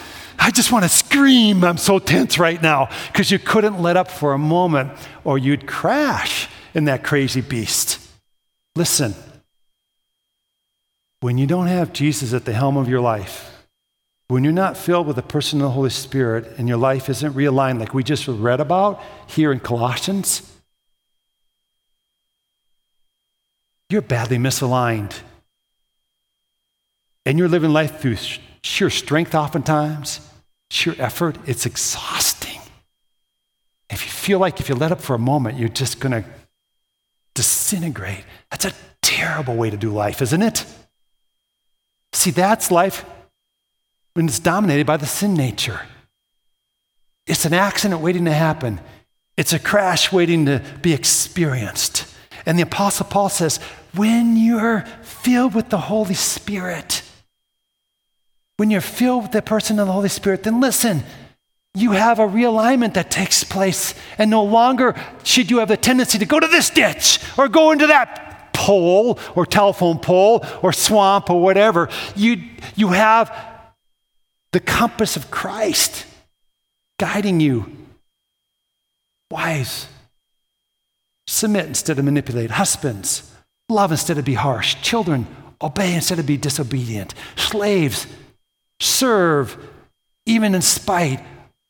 I 0.46 0.52
just 0.52 0.72
want 0.72 0.84
to 0.84 0.90
scream. 0.90 1.64
I'm 1.64 1.80
so 1.80 1.98
tense 1.98 2.38
right 2.38 2.62
now 2.62 2.90
because 3.08 3.32
you 3.32 3.40
couldn't 3.40 3.82
let 3.82 3.98
up 3.98 4.12
for 4.12 4.34
a 4.34 4.38
moment 4.38 4.92
or 5.24 5.40
you'd 5.40 5.66
crash 5.66 6.48
in 6.76 6.86
that 6.86 7.04
crazy 7.04 7.42
beast. 7.42 8.00
Listen, 8.76 9.16
when 11.22 11.40
you 11.40 11.48
don't 11.48 11.66
have 11.66 11.94
Jesus 11.94 12.32
at 12.32 12.46
the 12.46 12.54
helm 12.54 12.78
of 12.78 12.88
your 12.88 13.02
life, 13.02 13.66
when 14.28 14.44
you're 14.44 14.54
not 14.54 14.78
filled 14.78 15.08
with 15.08 15.16
the 15.16 15.24
person 15.24 15.62
of 15.62 15.64
the 15.64 15.72
Holy 15.72 15.90
Spirit 15.90 16.46
and 16.60 16.68
your 16.68 16.78
life 16.78 17.10
isn't 17.10 17.34
realigned 17.34 17.80
like 17.80 17.96
we 17.96 18.04
just 18.04 18.28
read 18.28 18.60
about 18.60 19.02
here 19.26 19.52
in 19.52 19.60
Colossians, 19.60 20.48
you're 23.90 24.04
badly 24.04 24.38
misaligned. 24.38 25.22
And 27.26 27.40
you're 27.40 27.50
living 27.50 27.74
life 27.74 28.00
through 28.00 28.18
sheer 28.62 28.92
strength 28.92 29.34
oftentimes, 29.34 30.20
sheer 30.70 30.96
effort. 30.98 31.38
It's 31.46 31.66
exhausting. 31.66 32.60
If 33.90 34.04
you 34.04 34.12
feel 34.12 34.40
like 34.40 34.60
if 34.60 34.70
you 34.70 34.76
let 34.76 34.92
up 34.92 35.02
for 35.02 35.16
a 35.16 35.20
moment, 35.20 35.58
you're 35.58 35.70
just 35.70 36.00
going 36.00 36.24
to 36.24 36.28
disintegrate, 37.34 38.24
that's 38.50 38.66
a 38.66 38.74
terrible 39.02 39.56
way 39.56 39.70
to 39.70 39.78
do 39.78 39.90
life, 39.90 40.22
isn't 40.22 40.42
it? 40.42 40.66
See, 42.14 42.32
that's 42.32 42.72
life 42.72 43.06
when 44.14 44.26
it's 44.28 44.40
dominated 44.40 44.88
by 44.88 44.98
the 44.98 45.06
sin 45.06 45.34
nature. 45.34 45.82
It's 47.28 47.46
an 47.46 47.54
accident 47.54 48.02
waiting 48.02 48.26
to 48.26 48.34
happen, 48.34 48.80
it's 49.38 49.54
a 49.54 49.60
crash 49.60 50.12
waiting 50.12 50.46
to 50.46 50.64
be 50.82 50.94
experienced. 50.94 52.06
And 52.46 52.58
the 52.58 52.64
Apostle 52.64 53.08
Paul 53.08 53.30
says, 53.30 53.58
when 53.96 54.38
you're 54.38 54.82
filled 55.02 55.56
with 55.56 55.70
the 55.70 55.78
Holy 55.78 56.14
Spirit, 56.14 57.02
when 58.58 58.72
you're 58.72 58.82
filled 58.82 59.24
with 59.24 59.32
the 59.32 59.42
person 59.42 59.80
of 59.80 59.88
the 59.88 59.94
Holy 59.94 60.10
Spirit, 60.10 60.44
then 60.44 60.62
listen, 60.62 61.04
you 61.74 61.92
have 61.92 62.20
a 62.20 62.28
realignment 62.28 62.94
that 62.94 63.12
takes 63.12 63.44
place, 63.44 63.94
and 64.18 64.32
no 64.32 64.44
longer 64.44 64.96
should 65.24 65.52
you 65.52 65.60
have 65.60 65.68
the 65.68 65.78
tendency 65.78 66.18
to 66.18 66.26
go 66.26 66.40
to 66.40 66.48
this 66.48 66.70
ditch 66.70 67.20
or 67.38 67.50
go 67.50 67.72
into 67.72 67.88
that 67.88 68.54
pole 68.54 69.20
or 69.36 69.46
telephone 69.46 70.00
pole 70.00 70.46
or 70.62 70.72
swamp 70.72 71.30
or 71.30 71.42
whatever. 71.42 71.90
You, 72.16 72.42
you 72.76 72.90
have 72.90 73.36
the 74.54 74.62
compass 74.62 75.18
of 75.18 75.30
Christ 75.30 76.06
guiding 76.98 77.42
you. 77.42 77.70
Wives, 79.30 79.90
submit 81.28 81.66
instead 81.66 82.00
of 82.00 82.06
manipulate. 82.06 82.52
Husbands, 82.52 83.30
love 83.68 83.92
instead 83.92 84.18
of 84.18 84.24
be 84.24 84.36
harsh. 84.36 84.76
Children, 84.82 85.28
obey 85.62 85.94
instead 85.94 86.20
of 86.20 86.26
be 86.26 86.38
disobedient. 86.38 87.14
Slaves, 87.36 88.08
serve 88.80 89.58
even 90.26 90.56
in 90.56 90.62
spite 90.62 91.24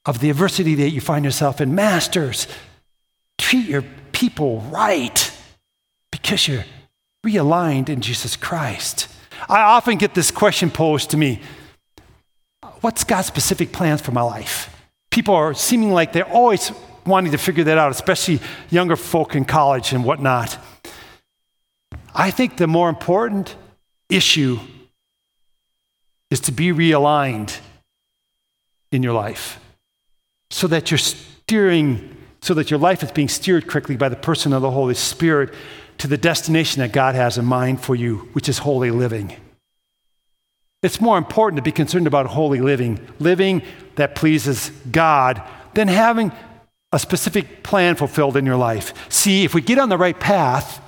of 0.06 0.20
the 0.20 0.30
adversity 0.30 0.76
that 0.76 0.92
you 0.92 1.02
find 1.02 1.26
yourself 1.26 1.60
in. 1.60 1.76
Masters, 1.76 2.48
treat 3.38 3.68
your 3.68 3.84
people 4.12 4.62
right 4.62 5.32
because 6.12 6.48
you're 6.48 6.66
realigned 7.26 7.90
in 7.90 8.02
Jesus 8.02 8.36
Christ. 8.36 9.08
I 9.50 9.62
often 9.62 9.98
get 9.98 10.14
this 10.14 10.32
question 10.32 10.72
posed 10.72 11.12
to 11.12 11.18
me 11.18 11.42
What's 12.82 13.04
God's 13.04 13.28
specific 13.28 13.72
plans 13.72 14.02
for 14.02 14.12
my 14.12 14.22
life? 14.22 14.70
People 15.10 15.34
are 15.34 15.54
seeming 15.54 15.92
like 15.92 16.14
they're 16.14 16.30
always 16.30 16.72
wanting 17.06 17.32
to 17.32 17.38
figure 17.38 17.64
that 17.64 17.78
out, 17.78 17.92
especially 17.92 18.40
younger 18.70 18.96
folk 18.96 19.36
in 19.36 19.46
college 19.46 19.92
and 19.92 20.04
whatnot. 20.04 20.58
I 22.14 22.32
think 22.32 22.58
the 22.58 22.68
more 22.68 22.90
important 22.90 23.56
issue 24.10 24.60
is 26.32 26.40
to 26.42 26.52
be 26.52 26.70
realigned 26.70 27.60
in 28.92 29.04
your 29.04 29.14
life 29.14 29.60
so 30.50 30.68
that 30.68 30.92
you're 30.92 30.98
steering, 30.98 32.16
so 32.42 32.54
that 32.54 32.70
your 32.70 32.80
life 32.80 33.04
is 33.04 33.12
being 33.12 33.28
steered 33.28 33.68
correctly 33.68 33.98
by 33.98 34.10
the 34.10 34.16
person 34.16 34.54
of 34.54 34.62
the 34.62 34.72
Holy 34.72 34.96
Spirit 34.96 35.54
to 35.98 36.08
the 36.08 36.18
destination 36.18 36.82
that 36.82 36.92
God 36.92 37.16
has 37.16 37.38
in 37.38 37.46
mind 37.46 37.82
for 37.82 37.96
you, 37.96 38.30
which 38.34 38.50
is 38.50 38.60
holy 38.60 38.92
living. 38.92 39.36
It's 40.84 41.02
more 41.02 41.18
important 41.18 41.58
to 41.58 41.64
be 41.64 41.72
concerned 41.72 42.06
about 42.06 42.28
holy 42.28 42.62
living, 42.62 43.00
living 43.20 43.64
that 43.96 44.16
pleases 44.16 44.70
God, 44.92 45.42
than 45.74 45.88
having 45.88 46.32
a 46.92 47.00
specific 47.00 47.64
plan 47.64 47.96
fulfilled 47.96 48.38
in 48.38 48.46
your 48.46 48.56
life. 48.56 48.94
See, 49.12 49.44
if 49.44 49.54
we 49.54 49.62
get 49.62 49.80
on 49.80 49.90
the 49.90 49.98
right 49.98 50.20
path, 50.20 50.82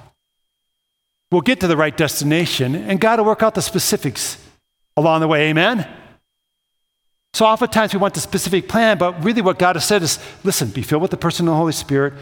we'll 1.32 1.42
get 1.42 1.60
to 1.62 1.68
the 1.68 1.78
right 1.78 1.96
destination, 1.96 2.76
and 2.76 3.02
God 3.02 3.20
will 3.20 3.26
work 3.26 3.44
out 3.44 3.56
the 3.56 3.62
specifics 3.62 4.38
along 4.98 5.22
the 5.22 5.28
way. 5.28 5.50
Amen? 5.50 5.88
So 7.34 7.46
oftentimes 7.46 7.94
we 7.94 8.00
want 8.00 8.16
the 8.16 8.20
specific 8.20 8.68
plan, 8.68 8.98
but 8.98 9.24
really 9.24 9.42
what 9.42 9.60
God 9.60 9.76
has 9.76 9.86
said 9.86 10.02
is 10.02 10.20
listen, 10.44 10.70
be 10.70 10.82
filled 10.82 11.04
with 11.04 11.12
the 11.12 11.18
person 11.18 11.48
of 11.48 11.52
the 11.52 11.58
Holy 11.58 11.72
Spirit 11.72 12.14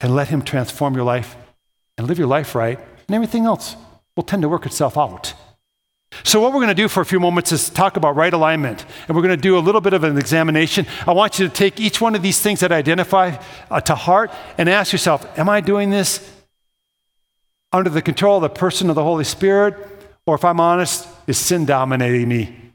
and 0.00 0.16
let 0.16 0.28
Him 0.28 0.42
transform 0.42 0.94
your 0.94 1.04
life 1.04 1.36
and 1.96 2.08
live 2.08 2.18
your 2.18 2.26
life 2.26 2.54
right, 2.54 2.78
and 3.06 3.14
everything 3.14 3.44
else 3.44 3.76
will 4.16 4.24
tend 4.24 4.42
to 4.42 4.48
work 4.48 4.66
itself 4.66 4.98
out. 4.98 5.34
So, 6.22 6.40
what 6.40 6.52
we're 6.52 6.60
going 6.60 6.68
to 6.68 6.74
do 6.74 6.88
for 6.88 7.00
a 7.00 7.04
few 7.04 7.18
moments 7.18 7.50
is 7.50 7.68
talk 7.68 7.96
about 7.96 8.14
right 8.14 8.32
alignment. 8.32 8.84
And 9.08 9.16
we're 9.16 9.22
going 9.22 9.36
to 9.36 9.42
do 9.42 9.58
a 9.58 9.60
little 9.60 9.80
bit 9.80 9.94
of 9.94 10.04
an 10.04 10.16
examination. 10.16 10.86
I 11.06 11.12
want 11.12 11.38
you 11.38 11.48
to 11.48 11.52
take 11.52 11.80
each 11.80 12.00
one 12.00 12.14
of 12.14 12.22
these 12.22 12.40
things 12.40 12.60
that 12.60 12.70
I 12.70 12.76
identify 12.76 13.36
uh, 13.70 13.80
to 13.82 13.94
heart 13.94 14.30
and 14.56 14.68
ask 14.68 14.92
yourself 14.92 15.26
Am 15.38 15.48
I 15.48 15.60
doing 15.60 15.90
this 15.90 16.30
under 17.72 17.90
the 17.90 18.00
control 18.00 18.36
of 18.36 18.42
the 18.42 18.48
person 18.48 18.88
of 18.90 18.94
the 18.94 19.02
Holy 19.02 19.24
Spirit? 19.24 19.74
Or, 20.24 20.36
if 20.36 20.44
I'm 20.44 20.60
honest, 20.60 21.08
is 21.26 21.38
sin 21.38 21.66
dominating 21.66 22.28
me? 22.28 22.72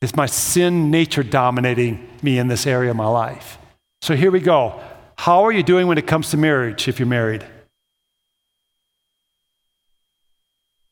Is 0.00 0.16
my 0.16 0.26
sin 0.26 0.90
nature 0.90 1.22
dominating 1.22 2.08
me 2.22 2.38
in 2.38 2.48
this 2.48 2.66
area 2.66 2.90
of 2.90 2.96
my 2.96 3.06
life? 3.06 3.58
So, 4.02 4.16
here 4.16 4.30
we 4.30 4.40
go. 4.40 4.80
How 5.16 5.44
are 5.44 5.52
you 5.52 5.62
doing 5.62 5.86
when 5.86 5.98
it 5.98 6.06
comes 6.06 6.30
to 6.30 6.36
marriage 6.36 6.88
if 6.88 6.98
you're 6.98 7.06
married? 7.06 7.44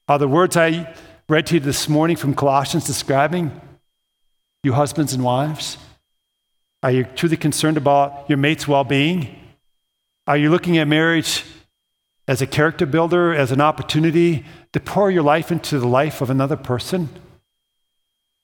Are 0.09 0.19
the 0.19 0.29
words 0.29 0.57
I 0.57 0.95
read 1.29 1.47
to 1.47 1.55
you 1.55 1.61
this 1.61 1.89
morning 1.89 2.17
from 2.17 2.35
Colossians 2.35 2.87
describing 2.87 3.61
you 4.63 4.73
husbands 4.73 5.13
and 5.13 5.23
wives? 5.23 5.79
Are 6.83 6.91
you 6.91 7.05
truly 7.05 7.37
concerned 7.37 7.77
about 7.77 8.29
your 8.29 8.39
mate's 8.39 8.69
well 8.69 8.85
being? 8.85 9.37
Are 10.27 10.37
you 10.37 10.51
looking 10.51 10.79
at 10.79 10.87
marriage 10.89 11.45
as 12.29 12.43
a 12.43 12.47
character 12.47 12.87
builder, 12.87 13.35
as 13.35 13.51
an 13.51 13.61
opportunity 13.61 14.45
to 14.73 14.79
pour 14.79 15.11
your 15.11 15.23
life 15.23 15.51
into 15.51 15.81
the 15.81 15.89
life 15.89 16.21
of 16.21 16.29
another 16.29 16.57
person? 16.57 17.09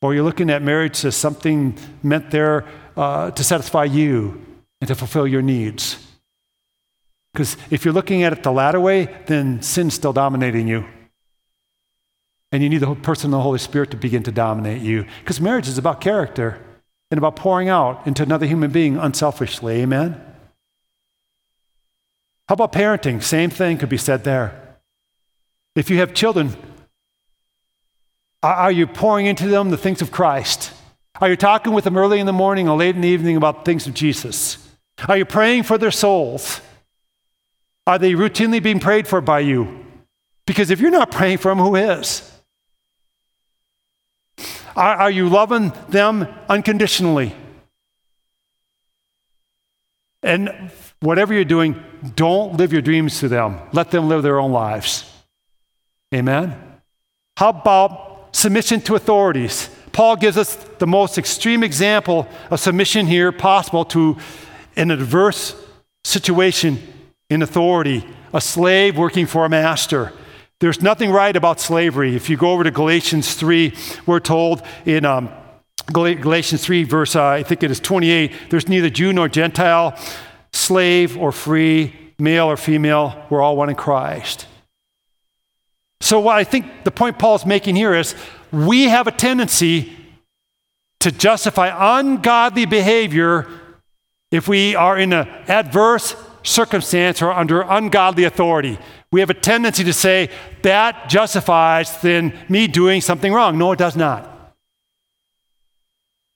Or 0.00 0.14
you're 0.14 0.24
looking 0.24 0.50
at 0.50 0.62
marriage 0.62 1.04
as 1.04 1.14
something 1.14 1.78
meant 2.02 2.30
there 2.30 2.66
uh, 2.96 3.30
to 3.30 3.44
satisfy 3.44 3.84
you 3.84 4.44
and 4.80 4.88
to 4.88 4.94
fulfill 4.94 5.26
your 5.26 5.42
needs? 5.42 5.98
Because 7.32 7.56
if 7.70 7.84
you're 7.84 7.94
looking 7.94 8.22
at 8.22 8.32
it 8.32 8.42
the 8.42 8.52
latter 8.52 8.80
way, 8.80 9.14
then 9.26 9.60
sin's 9.60 9.94
still 9.94 10.12
dominating 10.12 10.66
you. 10.66 10.86
And 12.52 12.62
you 12.62 12.68
need 12.68 12.78
the 12.78 12.94
person 12.94 13.28
of 13.28 13.38
the 13.38 13.42
Holy 13.42 13.58
Spirit 13.58 13.90
to 13.90 13.96
begin 13.96 14.22
to 14.22 14.32
dominate 14.32 14.80
you. 14.80 15.04
Because 15.20 15.40
marriage 15.40 15.68
is 15.68 15.76
about 15.76 16.00
character 16.00 16.60
and 17.10 17.18
about 17.18 17.36
pouring 17.36 17.68
out 17.68 18.06
into 18.06 18.22
another 18.22 18.46
human 18.46 18.70
being 18.70 18.96
unselfishly. 18.96 19.82
Amen? 19.82 20.20
How 22.48 22.54
about 22.54 22.72
parenting? 22.72 23.22
Same 23.22 23.50
thing 23.50 23.78
could 23.78 23.88
be 23.88 23.96
said 23.96 24.24
there. 24.24 24.78
If 25.74 25.90
you 25.90 25.98
have 25.98 26.14
children, 26.14 26.54
are 28.42 28.70
you 28.70 28.86
pouring 28.86 29.26
into 29.26 29.48
them 29.48 29.70
the 29.70 29.78
things 29.78 30.02
of 30.02 30.12
Christ? 30.12 30.72
Are 31.20 31.28
you 31.30 31.36
talking 31.36 31.72
with 31.72 31.84
them 31.84 31.96
early 31.96 32.20
in 32.20 32.26
the 32.26 32.32
morning 32.32 32.68
or 32.68 32.76
late 32.76 32.94
in 32.94 33.00
the 33.00 33.08
evening 33.08 33.36
about 33.36 33.58
the 33.58 33.70
things 33.70 33.86
of 33.86 33.94
Jesus? 33.94 34.58
Are 35.08 35.16
you 35.16 35.24
praying 35.24 35.62
for 35.62 35.78
their 35.78 35.90
souls? 35.90 36.60
Are 37.86 37.98
they 37.98 38.12
routinely 38.12 38.62
being 38.62 38.80
prayed 38.80 39.06
for 39.06 39.20
by 39.20 39.40
you? 39.40 39.84
Because 40.46 40.70
if 40.70 40.80
you're 40.80 40.90
not 40.90 41.10
praying 41.10 41.38
for 41.38 41.48
them, 41.48 41.58
who 41.58 41.76
is? 41.76 42.30
Are, 44.76 44.96
are 44.96 45.10
you 45.10 45.28
loving 45.28 45.72
them 45.88 46.26
unconditionally? 46.48 47.34
And 50.22 50.70
whatever 51.04 51.34
you're 51.34 51.44
doing, 51.44 51.82
don't 52.16 52.56
live 52.56 52.72
your 52.72 52.82
dreams 52.82 53.20
to 53.20 53.28
them. 53.28 53.60
Let 53.72 53.90
them 53.90 54.08
live 54.08 54.22
their 54.22 54.40
own 54.40 54.52
lives. 54.52 55.10
Amen? 56.14 56.58
How 57.36 57.50
about 57.50 58.34
submission 58.34 58.80
to 58.82 58.94
authorities? 58.94 59.68
Paul 59.92 60.16
gives 60.16 60.36
us 60.36 60.56
the 60.78 60.86
most 60.86 61.18
extreme 61.18 61.62
example 61.62 62.26
of 62.50 62.58
submission 62.58 63.06
here 63.06 63.32
possible 63.32 63.84
to 63.86 64.16
an 64.76 64.90
adverse 64.90 65.54
situation 66.04 66.78
in 67.30 67.42
authority, 67.42 68.06
a 68.32 68.40
slave 68.40 68.96
working 68.96 69.26
for 69.26 69.44
a 69.44 69.48
master. 69.48 70.12
There's 70.60 70.82
nothing 70.82 71.10
right 71.10 71.34
about 71.34 71.60
slavery. 71.60 72.16
If 72.16 72.30
you 72.30 72.36
go 72.36 72.52
over 72.52 72.64
to 72.64 72.70
Galatians 72.70 73.34
3, 73.34 73.74
we're 74.06 74.20
told 74.20 74.62
in 74.84 75.04
um, 75.04 75.30
Galatians 75.92 76.64
3, 76.64 76.84
verse, 76.84 77.14
uh, 77.14 77.26
I 77.26 77.42
think 77.42 77.62
it 77.62 77.70
is 77.70 77.80
28, 77.80 78.32
there's 78.50 78.68
neither 78.68 78.88
Jew 78.88 79.12
nor 79.12 79.28
Gentile, 79.28 79.98
slave 80.54 81.16
or 81.16 81.32
free, 81.32 81.92
male 82.18 82.46
or 82.46 82.56
female, 82.56 83.26
we're 83.28 83.42
all 83.42 83.56
one 83.56 83.68
in 83.68 83.74
Christ. 83.74 84.46
So, 86.00 86.20
what 86.20 86.36
I 86.36 86.44
think 86.44 86.84
the 86.84 86.90
point 86.90 87.18
Paul's 87.18 87.44
making 87.44 87.76
here 87.76 87.94
is 87.94 88.14
we 88.52 88.84
have 88.84 89.06
a 89.06 89.10
tendency 89.10 89.96
to 91.00 91.10
justify 91.10 91.98
ungodly 91.98 92.66
behavior 92.66 93.48
if 94.30 94.46
we 94.48 94.74
are 94.76 94.96
in 94.96 95.12
an 95.12 95.28
adverse 95.48 96.14
circumstance 96.42 97.20
or 97.20 97.32
under 97.32 97.62
ungodly 97.62 98.24
authority. 98.24 98.78
We 99.10 99.20
have 99.20 99.30
a 99.30 99.34
tendency 99.34 99.84
to 99.84 99.92
say 99.92 100.30
that 100.62 101.08
justifies 101.08 102.00
then 102.00 102.38
me 102.48 102.66
doing 102.66 103.00
something 103.00 103.32
wrong. 103.32 103.58
No, 103.58 103.72
it 103.72 103.78
does 103.78 103.96
not. 103.96 104.30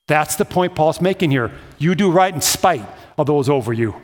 That's 0.06 0.36
the 0.36 0.44
point 0.44 0.74
Paul's 0.74 1.00
making 1.00 1.30
here. 1.30 1.52
You 1.78 1.94
do 1.94 2.10
right 2.10 2.34
in 2.34 2.40
spite 2.40 2.86
of 3.18 3.26
those 3.26 3.48
over 3.48 3.72
you. 3.72 4.00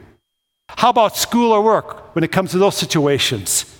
How 0.68 0.90
about 0.90 1.16
school 1.16 1.53
or 1.53 1.62
work 1.62 2.14
when 2.14 2.24
it 2.24 2.33
comes 2.33 2.53
to 2.53 2.59
those 2.59 2.77
situations? 2.77 3.70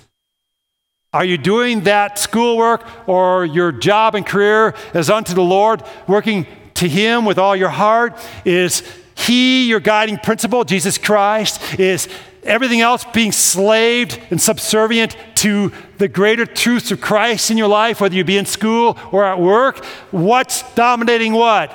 Are 1.13 1.23
you 1.23 1.37
doing 1.37 1.81
that 1.85 2.19
schoolwork 2.19 2.83
or 3.07 3.45
your 3.45 3.71
job 3.71 4.15
and 4.15 4.25
career 4.25 4.75
as 4.93 5.09
unto 5.09 5.33
the 5.33 5.41
Lord, 5.41 5.81
working 6.07 6.45
to 6.73 6.89
Him 6.89 7.25
with 7.25 7.37
all 7.37 7.55
your 7.55 7.69
heart? 7.69 8.19
Is 8.43 8.83
He 9.15 9.67
your 9.69 9.79
guiding 9.79 10.17
principle, 10.17 10.65
Jesus 10.65 10.97
Christ? 10.97 11.79
Is 11.79 12.09
everything 12.43 12.81
else 12.81 13.05
being 13.13 13.31
slaved 13.31 14.19
and 14.29 14.41
subservient 14.41 15.15
to 15.35 15.71
the 15.97 16.07
greater 16.07 16.45
truths 16.45 16.91
of 16.91 17.01
Christ 17.01 17.49
in 17.49 17.57
your 17.57 17.69
life, 17.69 18.01
whether 18.01 18.15
you 18.15 18.23
be 18.23 18.37
in 18.37 18.45
school 18.45 18.97
or 19.11 19.23
at 19.23 19.39
work? 19.39 19.83
What's 20.11 20.69
dominating 20.73 21.33
what? 21.33 21.71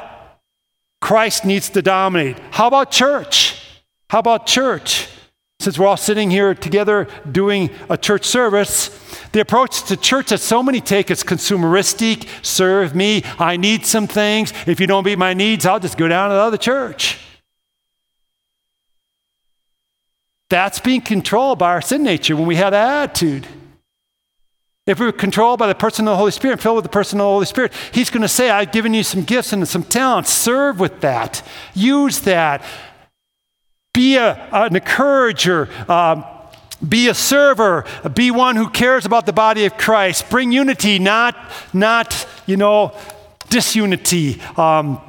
Christ 1.00 1.44
needs 1.44 1.70
to 1.70 1.82
dominate. 1.82 2.38
How 2.50 2.66
about 2.66 2.90
church? 2.90 3.59
How 4.10 4.18
about 4.18 4.44
church? 4.44 5.06
Since 5.60 5.78
we're 5.78 5.86
all 5.86 5.96
sitting 5.96 6.32
here 6.32 6.52
together 6.52 7.06
doing 7.30 7.70
a 7.88 7.96
church 7.96 8.24
service, 8.24 8.88
the 9.30 9.40
approach 9.40 9.84
to 9.84 9.96
church 9.96 10.30
that 10.30 10.40
so 10.40 10.64
many 10.64 10.80
take 10.80 11.12
is 11.12 11.22
consumeristic 11.22 12.26
serve 12.44 12.96
me, 12.96 13.22
I 13.38 13.56
need 13.56 13.86
some 13.86 14.08
things. 14.08 14.52
If 14.66 14.80
you 14.80 14.88
don't 14.88 15.06
meet 15.06 15.16
my 15.16 15.32
needs, 15.32 15.64
I'll 15.64 15.78
just 15.78 15.96
go 15.96 16.08
down 16.08 16.30
to 16.30 16.34
the 16.34 16.40
other 16.40 16.56
church. 16.56 17.18
That's 20.48 20.80
being 20.80 21.02
controlled 21.02 21.60
by 21.60 21.68
our 21.68 21.80
sin 21.80 22.02
nature 22.02 22.34
when 22.34 22.46
we 22.46 22.56
have 22.56 22.72
that 22.72 23.10
attitude. 23.10 23.46
If 24.88 24.98
we're 24.98 25.12
controlled 25.12 25.60
by 25.60 25.68
the 25.68 25.76
person 25.76 26.08
of 26.08 26.12
the 26.14 26.16
Holy 26.16 26.32
Spirit, 26.32 26.60
filled 26.60 26.74
with 26.74 26.84
the 26.84 26.88
person 26.88 27.20
of 27.20 27.24
the 27.26 27.30
Holy 27.30 27.46
Spirit, 27.46 27.72
He's 27.92 28.10
going 28.10 28.22
to 28.22 28.28
say, 28.28 28.50
I've 28.50 28.72
given 28.72 28.92
you 28.92 29.04
some 29.04 29.22
gifts 29.22 29.52
and 29.52 29.68
some 29.68 29.84
talents. 29.84 30.30
Serve 30.30 30.80
with 30.80 31.00
that. 31.02 31.46
Use 31.74 32.18
that. 32.22 32.64
Be 33.92 34.16
a, 34.16 34.48
an 34.52 34.76
encourager. 34.76 35.68
Um, 35.90 36.24
be 36.86 37.08
a 37.08 37.14
server. 37.14 37.84
Be 38.14 38.30
one 38.30 38.56
who 38.56 38.68
cares 38.70 39.04
about 39.04 39.26
the 39.26 39.32
body 39.32 39.66
of 39.66 39.76
Christ. 39.76 40.30
Bring 40.30 40.52
unity, 40.52 40.98
not, 40.98 41.36
not 41.72 42.26
you 42.46 42.56
know, 42.56 42.96
disunity. 43.48 44.40
Um, 44.56 45.00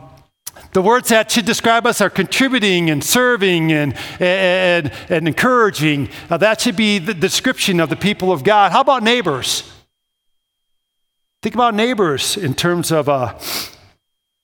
the 0.73 0.81
words 0.81 1.09
that 1.09 1.29
should 1.31 1.45
describe 1.45 1.85
us 1.85 2.01
are 2.01 2.09
contributing 2.09 2.89
and 2.89 3.03
serving 3.03 3.71
and, 3.71 3.93
and, 4.19 4.91
and 5.09 5.27
encouraging. 5.27 6.09
Uh, 6.29 6.37
that 6.37 6.61
should 6.61 6.75
be 6.75 6.97
the 6.97 7.13
description 7.13 7.79
of 7.79 7.89
the 7.89 7.95
people 7.95 8.31
of 8.31 8.43
God. 8.43 8.71
How 8.71 8.81
about 8.81 9.03
neighbors? 9.03 9.69
Think 11.41 11.55
about 11.55 11.73
neighbors 11.73 12.37
in 12.37 12.53
terms 12.53 12.91
of, 12.91 13.09
uh, 13.09 13.37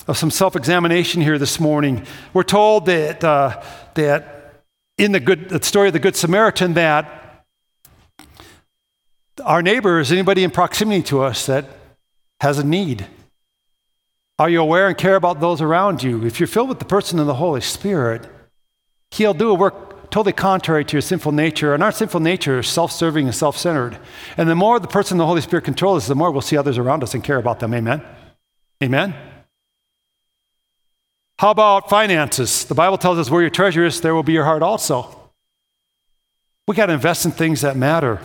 of 0.08 0.18
some 0.18 0.32
self 0.32 0.56
examination 0.56 1.22
here 1.22 1.38
this 1.38 1.60
morning. 1.60 2.06
We're 2.34 2.44
told 2.44 2.86
that, 2.86 3.24
uh, 3.24 3.62
that 3.96 4.64
in 4.98 5.12
the, 5.12 5.20
good, 5.20 5.50
the 5.50 5.62
story 5.64 5.88
of 5.88 5.94
the 5.94 6.00
Good 6.00 6.16
Samaritan, 6.16 6.74
that 6.74 7.46
our 9.44 9.62
neighbor 9.62 10.00
is 10.00 10.12
anybody 10.12 10.44
in 10.44 10.52
proximity 10.52 11.04
to 11.04 11.22
us 11.22 11.46
that 11.46 11.66
has 12.42 12.58
a 12.58 12.66
need. 12.66 13.06
Are 14.40 14.50
you 14.50 14.62
aware 14.62 14.88
and 14.88 14.98
care 14.98 15.16
about 15.16 15.40
those 15.40 15.62
around 15.62 16.04
you? 16.04 16.26
If 16.26 16.40
you're 16.40 16.48
filled 16.48 16.70
with 16.70 16.80
the 16.80 16.86
person 16.86 17.20
of 17.20 17.28
the 17.28 17.36
Holy 17.36 17.62
Spirit, 17.62 18.28
He'll 19.12 19.34
do 19.34 19.52
a 19.52 19.54
work 19.54 20.10
totally 20.10 20.34
contrary 20.34 20.86
to 20.86 20.94
your 20.94 21.02
sinful 21.02 21.32
nature. 21.32 21.74
And 21.74 21.84
our 21.84 21.92
sinful 21.92 22.20
nature 22.20 22.60
is 22.60 22.68
self 22.68 22.92
serving 22.92 23.26
and 23.26 23.36
self 23.36 23.58
centered. 23.58 23.98
And 24.38 24.50
the 24.50 24.56
more 24.56 24.80
the 24.80 24.88
person 24.88 25.18
the 25.18 25.26
Holy 25.26 25.42
Spirit 25.42 25.66
controls 25.66 26.08
the 26.08 26.16
more 26.16 26.32
we'll 26.32 26.42
see 26.42 26.58
others 26.58 26.78
around 26.78 27.04
us 27.04 27.14
and 27.14 27.24
care 27.24 27.38
about 27.38 27.60
them. 27.60 27.74
Amen? 27.74 28.04
Amen? 28.84 29.16
How 31.40 31.52
about 31.52 31.90
finances? 31.90 32.66
The 32.66 32.74
Bible 32.74 32.98
tells 32.98 33.20
us 33.20 33.30
where 33.30 33.42
your 33.42 33.52
treasure 33.52 33.86
is, 33.86 34.02
there 34.02 34.16
will 34.16 34.24
be 34.24 34.34
your 34.34 34.46
heart 34.46 34.64
also. 34.64 35.32
We 36.68 36.76
got 36.76 36.88
to 36.88 36.94
invest 36.94 37.26
in 37.26 37.32
things 37.32 37.62
that 37.62 37.78
matter, 37.78 38.22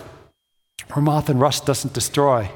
where 0.91 1.03
moth 1.03 1.29
and 1.29 1.39
rust 1.39 1.65
doesn't 1.65 1.93
destroy. 1.93 2.49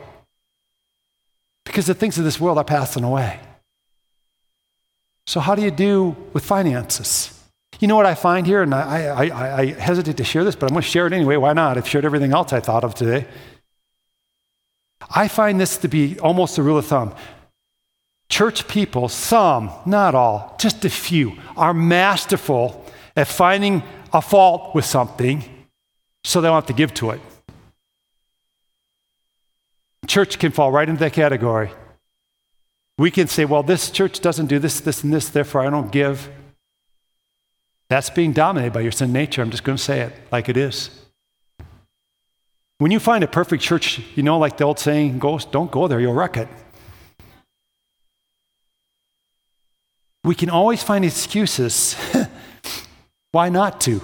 Because 1.64 1.86
the 1.86 1.94
things 1.94 2.18
of 2.18 2.24
this 2.24 2.40
world 2.40 2.58
are 2.58 2.64
passing 2.64 3.04
away. 3.04 3.40
So, 5.28 5.40
how 5.40 5.54
do 5.54 5.62
you 5.62 5.72
do 5.72 6.16
with 6.34 6.44
finances? 6.44 7.34
You 7.80 7.88
know 7.88 7.96
what 7.96 8.06
I 8.08 8.16
find 8.16 8.48
here, 8.48 8.64
and 8.64 8.74
I, 8.74 9.04
I, 9.04 9.60
I 9.60 9.66
hesitate 9.74 10.18
to 10.18 10.24
share 10.24 10.44
this, 10.44 10.56
but 10.56 10.64
I'm 10.66 10.74
going 10.74 10.82
to 10.82 10.90
share 10.90 11.06
it 11.06 11.14
anyway. 11.14 11.38
Why 11.38 11.54
not? 11.54 11.78
I've 11.78 11.88
shared 11.88 12.06
everything 12.06 12.34
else 12.34 12.52
I 12.52 12.60
thought 12.60 12.84
of 12.84 12.96
today. 12.96 13.28
I 15.14 15.28
find 15.28 15.60
this 15.60 15.78
to 15.78 15.88
be 15.88 16.20
almost 16.20 16.58
a 16.58 16.64
rule 16.64 16.80
of 16.80 16.86
thumb. 16.88 17.14
Church 18.30 18.68
people, 18.68 19.08
some, 19.08 19.72
not 19.86 20.14
all, 20.14 20.56
just 20.60 20.84
a 20.84 20.90
few, 20.90 21.38
are 21.56 21.74
masterful 21.74 22.86
at 23.16 23.28
finding 23.28 23.84
a 24.14 24.22
fault 24.22 24.76
with 24.76 24.86
something 24.86 25.44
so 26.24 26.42
they 26.42 26.48
don't 26.48 26.56
have 26.56 26.66
to 26.66 26.74
give 26.74 26.94
to 26.96 27.12
it. 27.12 27.22
Church 30.08 30.40
can 30.40 30.52
fall 30.52 30.72
right 30.72 30.88
into 30.88 31.00
that 31.00 31.14
category. 31.14 31.72
We 32.98 33.12
can 33.12 33.28
say, 33.28 33.46
well, 33.46 33.64
this 33.64 33.92
church 33.92 34.20
doesn't 34.20 34.48
do 34.48 34.60
this, 34.60 34.80
this, 34.80 35.04
and 35.04 35.14
this, 35.14 35.30
therefore 35.30 35.62
I 35.66 35.70
don't 35.70 35.92
give. 35.92 36.30
That's 37.90 38.10
being 38.10 38.34
dominated 38.34 38.74
by 38.74 38.82
your 38.82 38.92
sin 38.92 39.14
nature. 39.14 39.42
I'm 39.42 39.52
just 39.52 39.64
going 39.64 39.78
to 39.78 39.84
say 39.84 40.02
it 40.02 40.14
like 40.32 40.50
it 40.50 40.58
is. 40.58 40.90
When 42.80 42.92
you 42.92 43.00
find 43.00 43.24
a 43.24 43.28
perfect 43.28 43.64
church, 43.64 44.02
you 44.16 44.24
know, 44.24 44.38
like 44.38 44.58
the 44.58 44.66
old 44.66 44.80
saying 44.80 45.20
goes, 45.20 45.46
don't 45.46 45.72
go 45.72 45.88
there, 45.88 46.00
you'll 46.00 46.14
wreck 46.14 46.38
it. 46.38 46.48
We 50.28 50.36
can 50.36 50.50
always 50.50 50.84
find 50.84 51.06
excuses 51.06 51.96
why 53.32 53.48
not 53.48 53.80
to. 53.82 54.02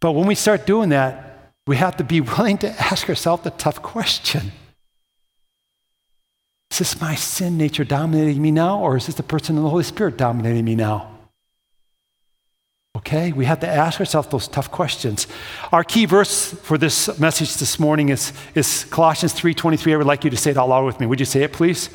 But 0.00 0.12
when 0.12 0.28
we 0.28 0.36
start 0.36 0.66
doing 0.66 0.90
that, 0.90 1.50
we 1.66 1.74
have 1.78 1.96
to 1.96 2.04
be 2.04 2.20
willing 2.36 2.58
to 2.58 2.70
ask 2.80 3.08
ourselves 3.08 3.42
the 3.42 3.50
tough 3.50 3.82
question 3.82 4.52
Is 6.70 6.78
this 6.78 7.00
my 7.00 7.16
sin 7.16 7.58
nature 7.58 7.82
dominating 7.82 8.40
me 8.40 8.52
now, 8.52 8.78
or 8.78 8.96
is 8.96 9.06
this 9.06 9.16
the 9.16 9.24
person 9.24 9.56
of 9.56 9.64
the 9.64 9.70
Holy 9.70 9.82
Spirit 9.82 10.16
dominating 10.16 10.64
me 10.64 10.76
now? 10.76 11.10
Okay, 12.96 13.32
we 13.32 13.46
have 13.46 13.58
to 13.60 13.68
ask 13.68 13.98
ourselves 13.98 14.28
those 14.28 14.46
tough 14.46 14.70
questions. 14.70 15.26
Our 15.72 15.82
key 15.82 16.04
verse 16.04 16.52
for 16.52 16.78
this 16.78 17.18
message 17.18 17.56
this 17.56 17.80
morning 17.80 18.10
is, 18.10 18.32
is 18.54 18.84
Colossians 18.84 19.34
3:23. 19.34 19.92
I 19.92 19.96
would 19.96 20.06
like 20.06 20.22
you 20.22 20.30
to 20.30 20.36
say 20.36 20.52
it 20.52 20.56
out 20.56 20.68
loud 20.68 20.84
with 20.84 21.00
me. 21.00 21.06
Would 21.06 21.18
you 21.18 21.26
say 21.26 21.42
it, 21.42 21.52
please? 21.52 21.90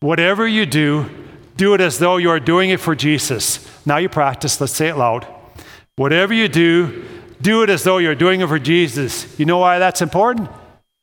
Whatever 0.00 0.46
you 0.46 0.64
do, 0.66 1.10
do 1.56 1.74
it 1.74 1.80
as 1.80 1.98
though 1.98 2.18
you 2.18 2.30
are 2.30 2.40
doing 2.40 2.70
it 2.70 2.80
for 2.80 2.94
Jesus. 2.94 3.68
Now 3.84 3.96
you 3.96 4.08
practice, 4.08 4.60
let's 4.60 4.74
say 4.74 4.88
it 4.88 4.96
loud. 4.96 5.26
Whatever 5.96 6.32
you 6.32 6.48
do, 6.48 7.04
do 7.42 7.62
it 7.62 7.70
as 7.70 7.82
though 7.82 7.98
you're 7.98 8.14
doing 8.14 8.40
it 8.40 8.48
for 8.48 8.58
Jesus. 8.58 9.38
You 9.38 9.46
know 9.46 9.58
why 9.58 9.78
that's 9.78 10.00
important? 10.00 10.48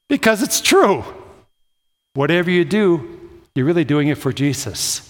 Because 0.07 0.41
it's 0.41 0.61
true. 0.61 1.03
Whatever 2.13 2.49
you 2.49 2.63
do, 2.63 3.19
you're 3.55 3.65
really 3.65 3.83
doing 3.83 4.07
it 4.07 4.17
for 4.17 4.31
Jesus. 4.31 5.01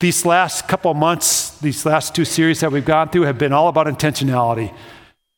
These 0.00 0.26
last 0.26 0.66
couple 0.66 0.92
months, 0.94 1.58
these 1.58 1.86
last 1.86 2.14
two 2.14 2.24
series 2.24 2.60
that 2.60 2.72
we've 2.72 2.84
gone 2.84 3.10
through 3.10 3.22
have 3.22 3.38
been 3.38 3.52
all 3.52 3.68
about 3.68 3.86
intentionality. 3.86 4.74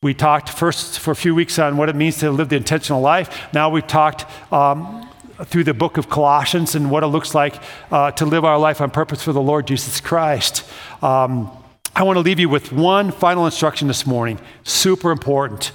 We 0.03 0.15
talked 0.15 0.49
first 0.49 0.99
for 0.99 1.11
a 1.11 1.17
few 1.17 1.35
weeks 1.35 1.59
on 1.59 1.77
what 1.77 1.89
it 1.89 1.97
means 1.97 2.19
to 2.19 2.31
live 2.31 2.49
the 2.49 2.57
intentional 2.57 3.01
life. 3.01 3.53
Now 3.53 3.71
we've 3.71 3.87
talked 3.87 4.25
um, 4.53 5.09
through 5.45 5.65
the 5.65 5.75
book 5.75 5.97
of 5.97 6.09
Colossians 6.09 6.75
and 6.75 6.91
what 6.91 7.03
it 7.03 7.09
looks 7.09 7.35
like 7.35 7.57
uh, 7.91 8.11
to 8.13 8.27
live 8.27 8.45
our 8.45 8.59
life 8.59 8.81
on 8.81 8.91
purpose 8.91 9.23
for 9.23 9.33
the 9.33 9.41
Lord 9.41 9.67
Jesus 9.67 10.01
Christ. 10.01 10.65
Um, 11.03 11.51
I 11.95 12.05
want 12.05 12.17
to 12.17 12.21
leave 12.21 12.39
you 12.39 12.49
with 12.49 12.73
one 12.73 13.13
final 13.13 13.45
instruction 13.45 13.89
this 13.89 14.07
morning, 14.07 14.41
super 14.65 15.11
important. 15.11 15.73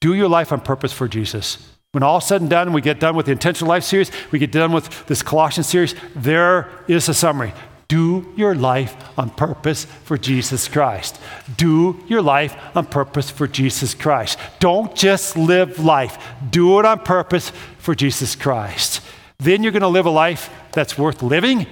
Do 0.00 0.14
your 0.14 0.28
life 0.28 0.52
on 0.52 0.60
purpose 0.60 0.92
for 0.92 1.06
Jesus. 1.06 1.68
When 1.92 2.02
all 2.02 2.20
said 2.20 2.40
and 2.40 2.50
done, 2.50 2.72
we 2.72 2.80
get 2.80 2.98
done 2.98 3.14
with 3.14 3.26
the 3.26 3.32
Intentional 3.32 3.68
Life 3.68 3.84
series, 3.84 4.10
we 4.30 4.38
get 4.38 4.50
done 4.50 4.72
with 4.72 5.06
this 5.06 5.22
Colossians 5.22 5.66
series, 5.66 5.94
there 6.16 6.70
is 6.88 7.08
a 7.08 7.14
summary. 7.14 7.52
Do 7.92 8.26
your 8.36 8.54
life 8.54 8.96
on 9.18 9.28
purpose 9.28 9.84
for 9.84 10.16
Jesus 10.16 10.66
Christ. 10.66 11.20
Do 11.58 12.02
your 12.06 12.22
life 12.22 12.56
on 12.74 12.86
purpose 12.86 13.30
for 13.30 13.46
Jesus 13.46 13.92
Christ. 13.92 14.38
Don't 14.60 14.96
just 14.96 15.36
live 15.36 15.78
life, 15.78 16.16
do 16.48 16.78
it 16.78 16.86
on 16.86 17.00
purpose 17.00 17.52
for 17.76 17.94
Jesus 17.94 18.34
Christ. 18.34 19.02
Then 19.36 19.62
you're 19.62 19.72
going 19.72 19.82
to 19.82 19.88
live 19.88 20.06
a 20.06 20.10
life 20.10 20.48
that's 20.72 20.96
worth 20.96 21.22
living, 21.22 21.66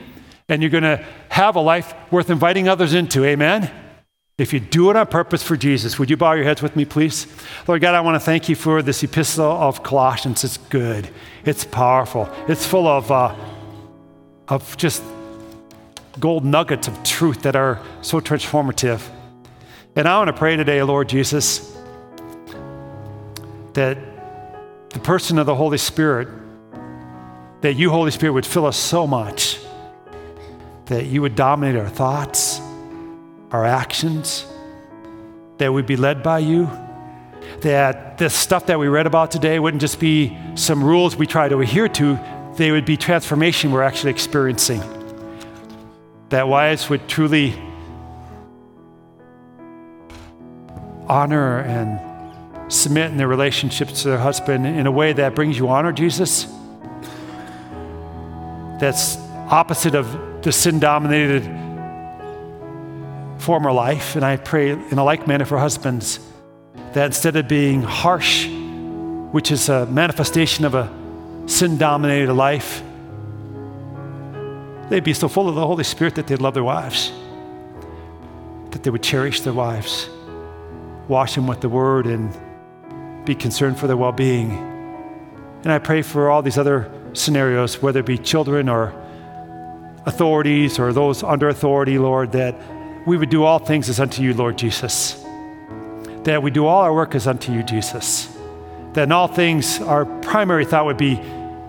and 0.46 0.60
you're 0.60 0.70
going 0.70 0.82
to 0.82 1.02
have 1.30 1.56
a 1.56 1.60
life 1.60 1.94
worth 2.10 2.28
inviting 2.28 2.68
others 2.68 2.92
into. 2.92 3.24
Amen? 3.24 3.70
If 4.36 4.52
you 4.52 4.60
do 4.60 4.90
it 4.90 4.96
on 4.96 5.06
purpose 5.06 5.42
for 5.42 5.56
Jesus, 5.56 5.98
would 5.98 6.10
you 6.10 6.18
bow 6.18 6.32
your 6.32 6.44
heads 6.44 6.60
with 6.60 6.76
me, 6.76 6.84
please? 6.84 7.28
Lord 7.66 7.80
God, 7.80 7.94
I 7.94 8.02
want 8.02 8.16
to 8.16 8.20
thank 8.20 8.46
you 8.46 8.56
for 8.56 8.82
this 8.82 9.02
epistle 9.02 9.50
of 9.50 9.82
Colossians. 9.82 10.44
It's 10.44 10.58
good, 10.58 11.08
it's 11.46 11.64
powerful, 11.64 12.28
it's 12.46 12.66
full 12.66 12.86
of, 12.86 13.10
uh, 13.10 13.34
of 14.48 14.76
just 14.76 15.02
gold 16.20 16.44
nuggets 16.44 16.86
of 16.86 17.02
truth 17.02 17.42
that 17.42 17.56
are 17.56 17.82
so 18.02 18.20
transformative. 18.20 19.02
And 19.96 20.06
I 20.06 20.18
want 20.18 20.28
to 20.28 20.34
pray 20.34 20.54
today, 20.54 20.82
Lord 20.82 21.08
Jesus, 21.08 21.76
that 23.72 23.98
the 24.90 25.00
person 25.00 25.38
of 25.38 25.46
the 25.46 25.54
Holy 25.54 25.78
Spirit, 25.78 26.28
that 27.62 27.74
you, 27.74 27.90
Holy 27.90 28.10
Spirit, 28.10 28.32
would 28.32 28.46
fill 28.46 28.66
us 28.66 28.76
so 28.76 29.06
much 29.06 29.58
that 30.86 31.06
you 31.06 31.22
would 31.22 31.34
dominate 31.34 31.76
our 31.76 31.88
thoughts, 31.88 32.60
our 33.50 33.64
actions, 33.64 34.44
that 35.58 35.72
we'd 35.72 35.86
be 35.86 35.96
led 35.96 36.22
by 36.22 36.40
you, 36.40 36.68
that 37.60 38.18
this 38.18 38.34
stuff 38.34 38.66
that 38.66 38.78
we 38.78 38.88
read 38.88 39.06
about 39.06 39.30
today 39.30 39.58
wouldn't 39.58 39.80
just 39.80 39.98
be 39.98 40.36
some 40.54 40.84
rules 40.84 41.16
we 41.16 41.26
try 41.26 41.48
to 41.48 41.60
adhere 41.60 41.88
to, 41.88 42.18
they 42.56 42.70
would 42.70 42.84
be 42.84 42.96
transformation 42.96 43.70
we're 43.70 43.82
actually 43.82 44.10
experiencing 44.10 44.82
that 46.30 46.48
wives 46.48 46.88
would 46.88 47.08
truly 47.08 47.54
honor 51.08 51.58
and 51.58 52.72
submit 52.72 53.10
in 53.10 53.16
their 53.16 53.26
relationships 53.26 54.02
to 54.02 54.10
their 54.10 54.18
husband 54.18 54.64
in 54.64 54.86
a 54.86 54.92
way 54.92 55.12
that 55.12 55.34
brings 55.34 55.58
you 55.58 55.68
honor, 55.68 55.92
Jesus. 55.92 56.44
That's 58.80 59.18
opposite 59.50 59.96
of 59.96 60.42
the 60.42 60.52
sin 60.52 60.78
dominated 60.78 61.42
former 63.38 63.72
life. 63.72 64.14
And 64.14 64.24
I 64.24 64.36
pray 64.36 64.70
in 64.70 64.98
a 64.98 65.04
like 65.04 65.26
manner 65.26 65.44
for 65.44 65.58
husbands 65.58 66.20
that 66.92 67.06
instead 67.06 67.34
of 67.34 67.48
being 67.48 67.82
harsh, 67.82 68.46
which 69.32 69.50
is 69.50 69.68
a 69.68 69.86
manifestation 69.86 70.64
of 70.64 70.76
a 70.76 70.88
sin 71.46 71.76
dominated 71.76 72.32
life, 72.32 72.82
They'd 74.90 75.04
be 75.04 75.14
so 75.14 75.28
full 75.28 75.48
of 75.48 75.54
the 75.54 75.64
Holy 75.64 75.84
Spirit 75.84 76.16
that 76.16 76.26
they'd 76.26 76.40
love 76.40 76.54
their 76.54 76.64
wives, 76.64 77.12
that 78.72 78.82
they 78.82 78.90
would 78.90 79.04
cherish 79.04 79.40
their 79.40 79.52
wives, 79.52 80.10
wash 81.06 81.36
them 81.36 81.46
with 81.46 81.60
the 81.60 81.68
word, 81.68 82.06
and 82.06 82.36
be 83.24 83.36
concerned 83.36 83.78
for 83.78 83.86
their 83.86 83.96
well 83.96 84.10
being. 84.10 84.50
And 85.62 85.70
I 85.70 85.78
pray 85.78 86.02
for 86.02 86.28
all 86.28 86.42
these 86.42 86.58
other 86.58 86.90
scenarios, 87.12 87.80
whether 87.80 88.00
it 88.00 88.06
be 88.06 88.18
children 88.18 88.68
or 88.68 88.92
authorities 90.06 90.80
or 90.80 90.92
those 90.92 91.22
under 91.22 91.48
authority, 91.48 91.96
Lord, 91.96 92.32
that 92.32 92.56
we 93.06 93.16
would 93.16 93.30
do 93.30 93.44
all 93.44 93.60
things 93.60 93.88
as 93.88 94.00
unto 94.00 94.22
you, 94.22 94.34
Lord 94.34 94.58
Jesus. 94.58 95.24
That 96.24 96.42
we 96.42 96.50
do 96.50 96.66
all 96.66 96.82
our 96.82 96.92
work 96.92 97.14
as 97.14 97.28
unto 97.28 97.52
you, 97.52 97.62
Jesus. 97.62 98.36
That 98.94 99.04
in 99.04 99.12
all 99.12 99.28
things, 99.28 99.80
our 99.80 100.04
primary 100.04 100.64
thought 100.64 100.84
would 100.84 100.96
be 100.96 101.14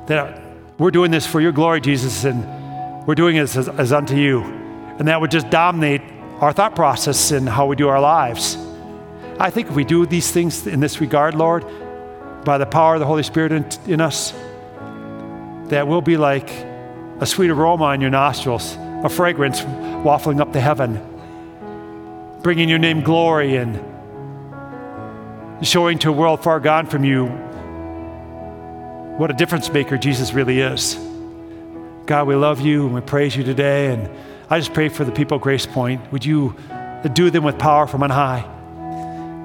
that 0.08 0.42
we're 0.80 0.90
doing 0.90 1.12
this 1.12 1.28
for 1.28 1.40
your 1.40 1.52
glory, 1.52 1.82
Jesus, 1.82 2.24
and 2.24 2.61
we're 3.06 3.16
doing 3.16 3.36
it 3.36 3.56
as, 3.56 3.68
as 3.68 3.92
unto 3.92 4.16
you. 4.16 4.44
And 5.00 5.08
that 5.08 5.20
would 5.20 5.32
just 5.32 5.50
dominate 5.50 6.02
our 6.40 6.54
thought 6.54 6.76
process 6.76 7.32
and 7.32 7.48
how 7.48 7.66
we 7.66 7.76
do 7.76 7.88
our 7.88 8.00
lives. 8.00 8.58
I 9.40 9.50
think 9.50 9.70
if 9.70 9.76
we 9.76 9.84
do 9.84 10.06
these 10.06 10.32
things 10.32 10.68
in 10.68 10.80
this 10.80 11.02
regard, 11.02 11.36
Lord, 11.36 11.66
by 12.46 12.58
the 12.58 12.66
power 12.66 12.96
of 12.96 13.00
the 13.00 13.06
Holy 13.06 13.24
Spirit 13.24 13.52
in, 13.52 13.66
in 13.88 14.02
us, 14.02 14.34
that 15.70 15.88
we'll 15.88 16.02
be 16.02 16.18
like 16.18 16.50
a 17.20 17.26
sweet 17.26 17.50
aroma 17.50 17.92
in 17.94 18.02
your 18.02 18.10
nostrils, 18.10 18.76
a 19.04 19.10
fragrance 19.10 19.62
waffling 19.62 20.40
up 20.40 20.54
to 20.54 20.62
heaven, 20.62 21.02
bringing 22.42 22.70
your 22.70 22.80
name 22.80 23.02
glory 23.02 23.56
and 23.56 23.80
showing 25.66 25.98
to 26.00 26.10
a 26.10 26.12
world 26.12 26.44
far 26.44 26.60
gone 26.60 26.88
from 26.88 27.04
you 27.04 27.28
what 29.18 29.30
a 29.30 29.34
difference 29.34 29.72
maker 29.72 29.98
Jesus 29.98 30.34
really 30.34 30.60
is. 30.60 30.98
God, 32.12 32.28
we 32.28 32.36
love 32.36 32.60
you 32.60 32.88
and 32.88 32.94
we 32.94 33.00
praise 33.00 33.38
you 33.38 33.44
today. 33.46 33.94
And 33.94 34.10
I 34.50 34.60
just 34.60 34.74
pray 34.74 34.90
for 34.90 35.06
the 35.06 35.14
people 35.14 35.38
at 35.38 35.44
Grace 35.44 35.66
Point. 35.66 36.12
Would 36.12 36.26
you 36.26 36.58
do 37.14 37.30
them 37.30 37.46
with 37.46 37.58
power 37.58 37.88
from 37.88 38.04
on 38.04 38.10
high? 38.10 38.46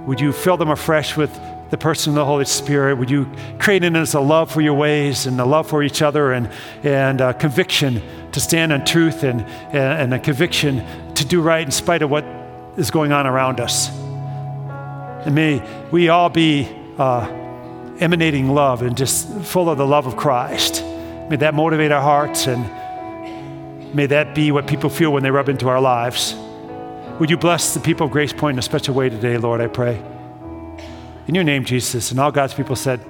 Would 0.04 0.20
you 0.20 0.32
fill 0.32 0.56
them 0.56 0.70
afresh 0.70 1.16
with 1.16 1.32
the 1.70 1.78
person 1.78 2.10
of 2.10 2.14
the 2.16 2.24
Holy 2.24 2.44
Spirit? 2.44 2.96
Would 2.96 3.08
you 3.08 3.30
create 3.60 3.84
in 3.84 3.94
us 3.94 4.14
a 4.14 4.20
love 4.20 4.50
for 4.50 4.60
your 4.62 4.74
ways 4.74 5.26
and 5.26 5.40
a 5.40 5.44
love 5.44 5.68
for 5.68 5.84
each 5.84 6.02
other 6.02 6.32
and, 6.32 6.50
and 6.82 7.20
a 7.20 7.34
conviction 7.34 8.02
to 8.32 8.40
stand 8.40 8.72
on 8.72 8.84
truth 8.84 9.22
and, 9.22 9.42
and 9.72 10.12
a 10.12 10.18
conviction 10.18 10.84
to 11.14 11.24
do 11.24 11.40
right 11.40 11.64
in 11.64 11.70
spite 11.70 12.02
of 12.02 12.10
what 12.10 12.24
is 12.76 12.90
going 12.90 13.12
on 13.12 13.28
around 13.28 13.60
us? 13.60 13.90
And 15.24 15.36
may 15.36 15.62
we 15.92 16.08
all 16.08 16.30
be 16.30 16.68
uh, 16.98 17.28
emanating 18.00 18.48
love 18.48 18.82
and 18.82 18.96
just 18.96 19.32
full 19.44 19.70
of 19.70 19.78
the 19.78 19.86
love 19.86 20.08
of 20.08 20.16
Christ. 20.16 20.82
May 21.28 21.36
that 21.36 21.54
motivate 21.54 21.90
our 21.90 22.02
hearts 22.02 22.46
and 22.46 22.62
may 23.94 24.06
that 24.06 24.34
be 24.34 24.52
what 24.52 24.66
people 24.66 24.90
feel 24.90 25.12
when 25.12 25.22
they 25.22 25.30
rub 25.30 25.48
into 25.48 25.68
our 25.68 25.80
lives. 25.80 26.34
Would 27.18 27.30
you 27.30 27.36
bless 27.36 27.74
the 27.74 27.80
people 27.80 28.06
of 28.06 28.12
Grace 28.12 28.32
Point 28.32 28.54
in 28.54 28.58
a 28.58 28.62
special 28.62 28.94
way 28.94 29.08
today, 29.08 29.36
Lord, 29.36 29.60
I 29.60 29.66
pray. 29.66 30.00
In 31.26 31.34
your 31.34 31.44
name, 31.44 31.64
Jesus. 31.64 32.10
And 32.10 32.20
all 32.20 32.30
God's 32.30 32.54
people 32.54 32.76
said, 32.76 33.00